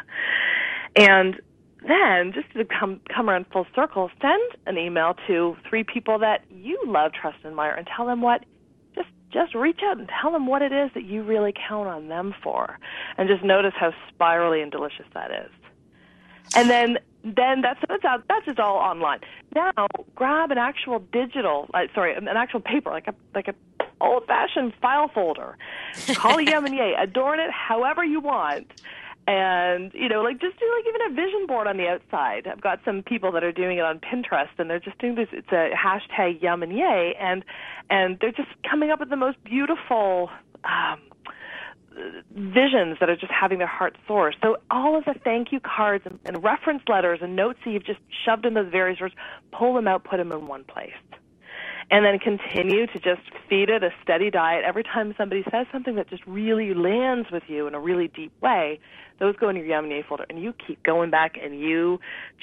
[0.96, 1.40] And
[1.86, 6.42] then, just to come come around full circle, send an email to three people that
[6.50, 8.44] you love, trust, and admire, and tell them what.
[9.32, 12.34] Just reach out and tell them what it is that you really count on them
[12.42, 12.78] for,
[13.16, 15.50] and just notice how spirally and delicious that is.
[16.54, 19.20] And then then that's that's out, that's just all online.
[19.54, 19.72] Now
[20.14, 23.54] grab an actual digital, uh, sorry, an actual paper, like a like a
[24.00, 25.56] old fashioned file folder.
[26.14, 28.72] Call it Yaminier, adorn it however you want
[29.28, 32.46] and you know like just do like even a vision board on the outside.
[32.46, 35.28] I've got some people that are doing it on pinterest and they're just doing this.
[35.32, 37.44] It's a hashtag yum and yay and
[37.90, 40.30] and they're just coming up with the most beautiful
[40.64, 41.00] um
[42.30, 44.32] visions that are just having their heart soar.
[44.40, 47.84] So all of the thank you cards and, and reference letters and notes that you've
[47.84, 49.14] just shoved in those various words,
[49.52, 50.92] pull them out, put them in one place
[51.90, 54.64] and then continue to just feed it a steady diet.
[54.64, 58.32] Every time somebody says something that just really lands with you in a really deep
[58.42, 58.78] way,
[59.18, 61.98] those go in your Yaminier folder, and you keep going back and you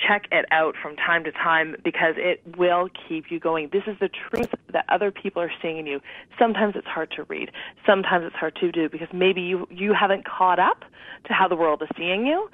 [0.08, 3.70] check it out from time to time because it will keep you going.
[3.72, 6.02] This is the truth that other people are seeing in you.
[6.38, 7.52] Sometimes it's hard to read.
[7.86, 10.84] Sometimes it's hard to do because maybe you you haven't caught up
[11.26, 12.50] to how the world is seeing you.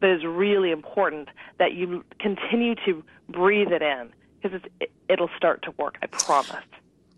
[0.00, 1.28] But it's really important
[1.58, 4.10] that you continue to breathe it in
[4.48, 5.98] because it, it'll start to work.
[6.02, 6.64] I promise.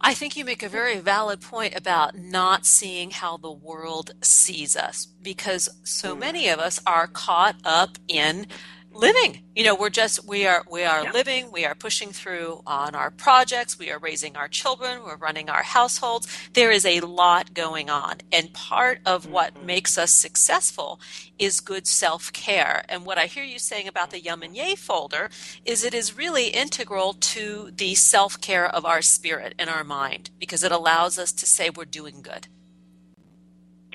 [0.01, 4.77] I think you make a very valid point about not seeing how the world sees
[4.77, 6.21] us because so mm.
[6.21, 8.47] many of us are caught up in
[8.93, 9.43] living.
[9.55, 11.13] You know we're just we are we are yeah.
[11.13, 15.51] living we are pushing through on our projects we are raising our children we're running
[15.51, 16.27] our households.
[16.53, 19.33] There is a lot going on and part of mm-hmm.
[19.33, 21.01] what makes us successful
[21.39, 22.85] is good self-care.
[22.89, 25.31] And what i hear you saying about the yum and yay folder
[25.65, 30.63] is it is really integral to the self-care of our spirit and our mind because
[30.63, 32.49] it allows us to say we're doing good.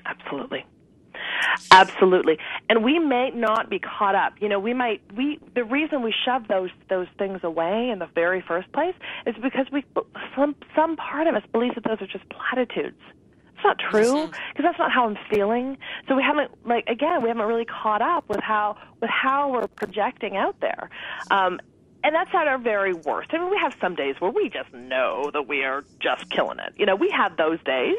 [0.06, 0.66] Absolutely
[1.72, 2.38] Absolutely.
[2.70, 4.34] And we may not be caught up.
[4.39, 8.08] You know, we might we the reason we shove those those things away in the
[8.14, 9.84] very first place is because we
[10.36, 12.98] some some part of us believes that those are just platitudes.
[13.56, 15.78] It's not true because that's not how I'm feeling.
[16.08, 19.68] So we haven't like again, we haven't really caught up with how with how we're
[19.68, 20.89] projecting out there.
[21.32, 21.60] Um
[22.04, 23.30] and that's at our very worst.
[23.34, 26.60] I mean, we have some days where we just know that we are just killing
[26.60, 26.74] it.
[26.78, 27.97] You know, we have those days.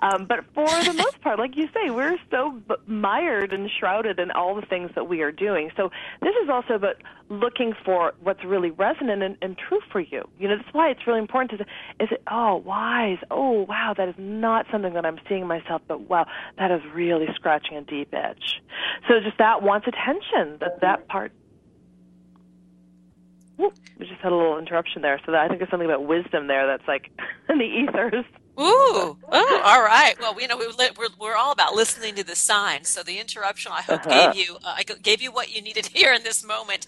[0.00, 4.18] Um, but for the most part, like you say, we're so b- mired and shrouded
[4.18, 5.70] in all the things that we are doing.
[5.76, 5.90] So
[6.20, 6.96] this is also about
[7.28, 10.28] looking for what's really resonant and, and true for you.
[10.38, 11.70] You know, that's why it's really important to say,
[12.04, 13.18] is it, oh, wise.
[13.30, 16.26] Oh, wow, that is not something that I'm seeing myself, but wow,
[16.58, 18.60] that is really scratching a deep edge.
[19.08, 21.32] So just that wants attention, that, that part
[23.56, 25.20] we just had a little interruption there.
[25.24, 27.10] So that, I think there's something about wisdom there that's like
[27.48, 28.24] in the ethers.
[28.58, 30.14] Ooh, oh, all right.
[30.20, 32.88] Well, you know, we, we're we're all about listening to the signs.
[32.88, 34.32] So the interruption, I hope, uh-huh.
[34.32, 36.86] gave you uh, I gave you what you needed here in this moment.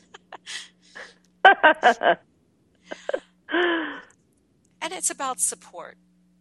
[1.44, 2.18] and
[4.82, 5.96] it's about support,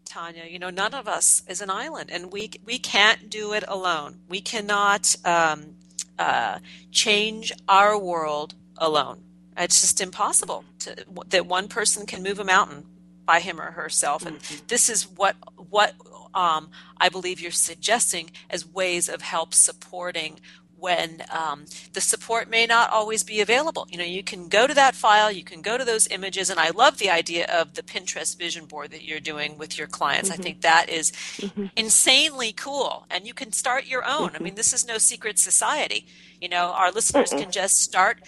[0.06, 0.46] Tanya.
[0.46, 4.22] You know, none of us is an island, and we we can't do it alone.
[4.30, 5.78] We cannot um,
[6.20, 6.60] uh,
[6.92, 9.25] change our world alone.
[9.58, 10.96] It's just impossible to,
[11.30, 12.86] that one person can move a mountain
[13.26, 14.26] by him or herself.
[14.26, 14.66] And mm-hmm.
[14.68, 15.36] this is what
[15.70, 15.96] what
[16.34, 20.40] um, I believe you're suggesting as ways of help supporting
[20.78, 23.88] when um, the support may not always be available.
[23.90, 26.60] You know, you can go to that file, you can go to those images, and
[26.60, 30.30] I love the idea of the Pinterest vision board that you're doing with your clients.
[30.30, 30.42] Mm-hmm.
[30.42, 31.68] I think that is mm-hmm.
[31.76, 34.30] insanely cool, and you can start your own.
[34.30, 34.36] Mm-hmm.
[34.36, 36.06] I mean, this is no secret society.
[36.42, 38.20] You know, our listeners can just start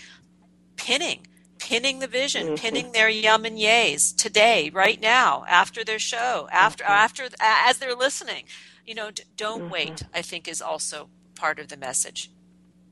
[0.78, 1.28] pinning
[1.60, 2.56] pinning the vision, mm-hmm.
[2.56, 6.94] pinning their yum and yays today, right now, after their show, after mm-hmm.
[6.94, 8.46] after as they're listening.
[8.86, 9.72] You know, don't mm-hmm.
[9.72, 10.04] wait.
[10.14, 12.32] I think is also part of the message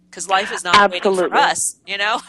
[0.09, 1.09] because life is not Absolutely.
[1.09, 2.19] waiting for us, you know.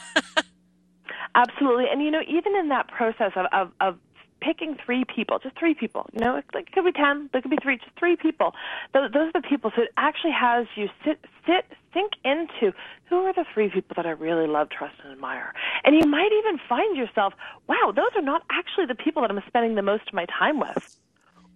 [1.35, 3.99] Absolutely, and you know, even in that process of, of, of
[4.47, 6.09] picking three people, just three people.
[6.13, 8.55] You know, it, it could be ten, it could be three, just three people.
[8.95, 9.73] Those, those are the people.
[9.75, 12.73] So it actually has you sit, sit, think into
[13.09, 15.53] who are the three people that I really love, trust, and admire.
[15.85, 17.35] And you might even find yourself,
[17.67, 20.61] wow, those are not actually the people that I'm spending the most of my time
[20.61, 20.99] with.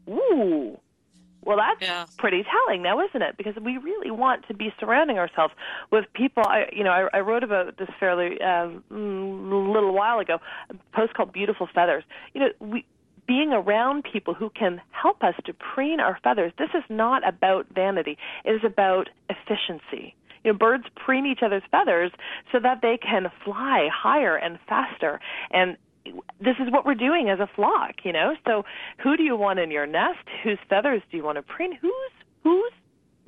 [0.08, 0.78] Ooh.
[1.44, 2.06] Well, that's Yeah.
[2.18, 3.36] pretty telling now, isn't it?
[3.36, 5.54] Because we really want to be surrounding ourselves
[5.90, 6.42] with people.
[6.46, 10.38] I, you know, I, I wrote about this fairly mm, little while ago,
[10.68, 12.84] a post called "Beautiful Feathers." You know, we
[13.26, 16.52] being around people who can help us to preen our feathers.
[16.58, 18.18] This is not about vanity.
[18.44, 20.16] It is about efficiency.
[20.42, 22.10] You know, birds preen each other's feathers
[22.50, 25.20] so that they can fly higher and faster.
[25.52, 28.34] And this is what we're doing as a flock, you know.
[28.46, 28.64] So,
[29.02, 30.26] who do you want in your nest?
[30.42, 31.76] Whose feathers do you want to preen?
[31.80, 32.72] Who's who's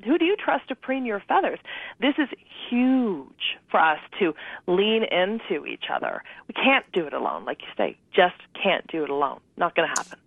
[0.03, 1.59] who do you trust to preen your feathers?
[1.99, 2.27] This is
[2.69, 4.33] huge for us to
[4.67, 6.23] lean into each other.
[6.47, 7.97] We can't do it alone, like you say.
[8.13, 9.39] Just can't do it alone.
[9.57, 10.19] Not going to happen.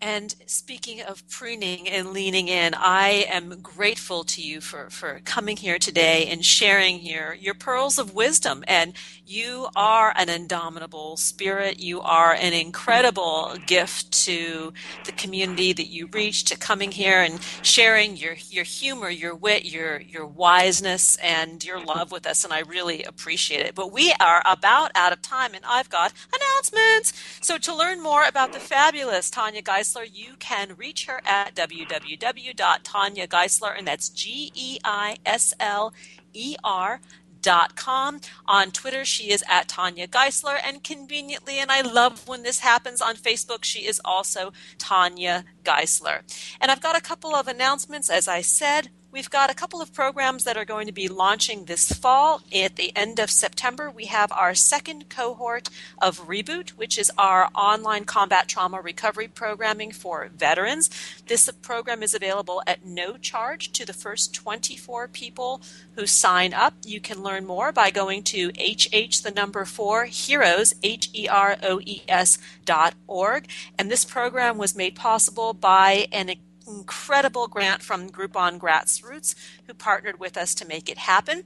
[0.00, 5.56] And speaking of pruning and leaning in, I am grateful to you for, for coming
[5.56, 8.62] here today and sharing your, your pearls of wisdom.
[8.68, 8.92] And
[9.24, 11.80] you are an indomitable spirit.
[11.80, 14.74] You are an incredible gift to
[15.04, 19.64] the community that you reach to coming here and sharing your, your humor, your wit,
[19.64, 22.44] your, your wiseness, and your love with us.
[22.44, 23.74] And I really appreciate it.
[23.74, 27.14] But we are about out of time, and I've got announcements.
[27.40, 33.78] So to learn more about the fabulous Tanya Geisler, you can reach her at www.tanyageisler,
[33.78, 35.94] and that's G E I S L
[36.32, 37.00] E R
[37.40, 38.20] dot com.
[38.46, 43.00] On Twitter, she is at Tanya Geisler, and conveniently, and I love when this happens
[43.00, 46.22] on Facebook, she is also Tanya Geisler.
[46.60, 48.90] And I've got a couple of announcements, as I said.
[49.16, 52.42] We've got a couple of programs that are going to be launching this fall.
[52.54, 55.70] At the end of September, we have our second cohort
[56.02, 60.90] of Reboot, which is our online combat trauma recovery programming for veterans.
[61.28, 65.62] This program is available at no charge to the first 24 people
[65.94, 66.74] who sign up.
[66.84, 71.56] You can learn more by going to HH the number 4 heroes H E R
[71.62, 72.36] O E S
[72.66, 73.48] dot org.
[73.78, 76.28] And this program was made possible by an
[76.66, 79.34] incredible grant from Groupon Grassroots,
[79.66, 81.44] who partnered with us to make it happen.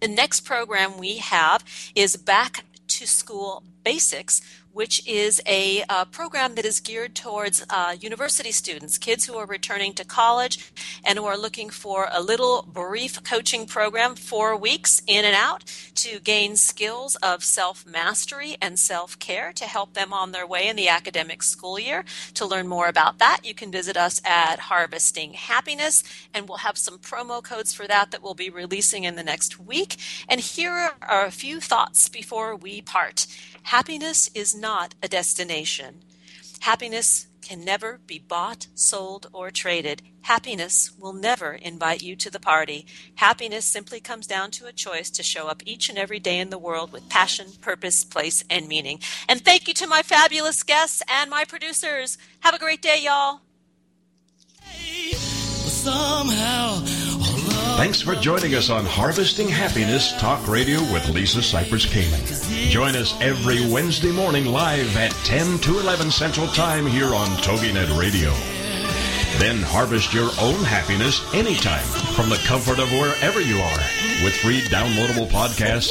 [0.00, 4.40] The next program we have is Back to School Basics,
[4.76, 9.46] which is a uh, program that is geared towards uh, university students, kids who are
[9.46, 10.70] returning to college
[11.02, 15.64] and who are looking for a little brief coaching program, four weeks in and out,
[15.94, 20.68] to gain skills of self mastery and self care to help them on their way
[20.68, 22.04] in the academic school year.
[22.34, 26.04] To learn more about that, you can visit us at Harvesting Happiness,
[26.34, 29.58] and we'll have some promo codes for that that we'll be releasing in the next
[29.58, 29.96] week.
[30.28, 33.26] And here are a few thoughts before we part.
[33.66, 36.04] Happiness is not a destination.
[36.60, 40.02] Happiness can never be bought, sold, or traded.
[40.22, 42.86] Happiness will never invite you to the party.
[43.16, 46.50] Happiness simply comes down to a choice to show up each and every day in
[46.50, 49.00] the world with passion, purpose, place, and meaning.
[49.28, 52.18] And thank you to my fabulous guests and my producers.
[52.40, 53.40] Have a great day, y'all.
[57.74, 62.70] Thanks for joining us on Harvesting Happiness Talk Radio with Lisa Cypers Kamen.
[62.70, 67.98] Join us every Wednesday morning live at 10 to 11 Central Time here on TogiNet
[67.98, 68.30] Radio.
[69.38, 73.78] Then harvest your own happiness anytime from the comfort of wherever you are
[74.24, 75.84] with free downloadable podcasts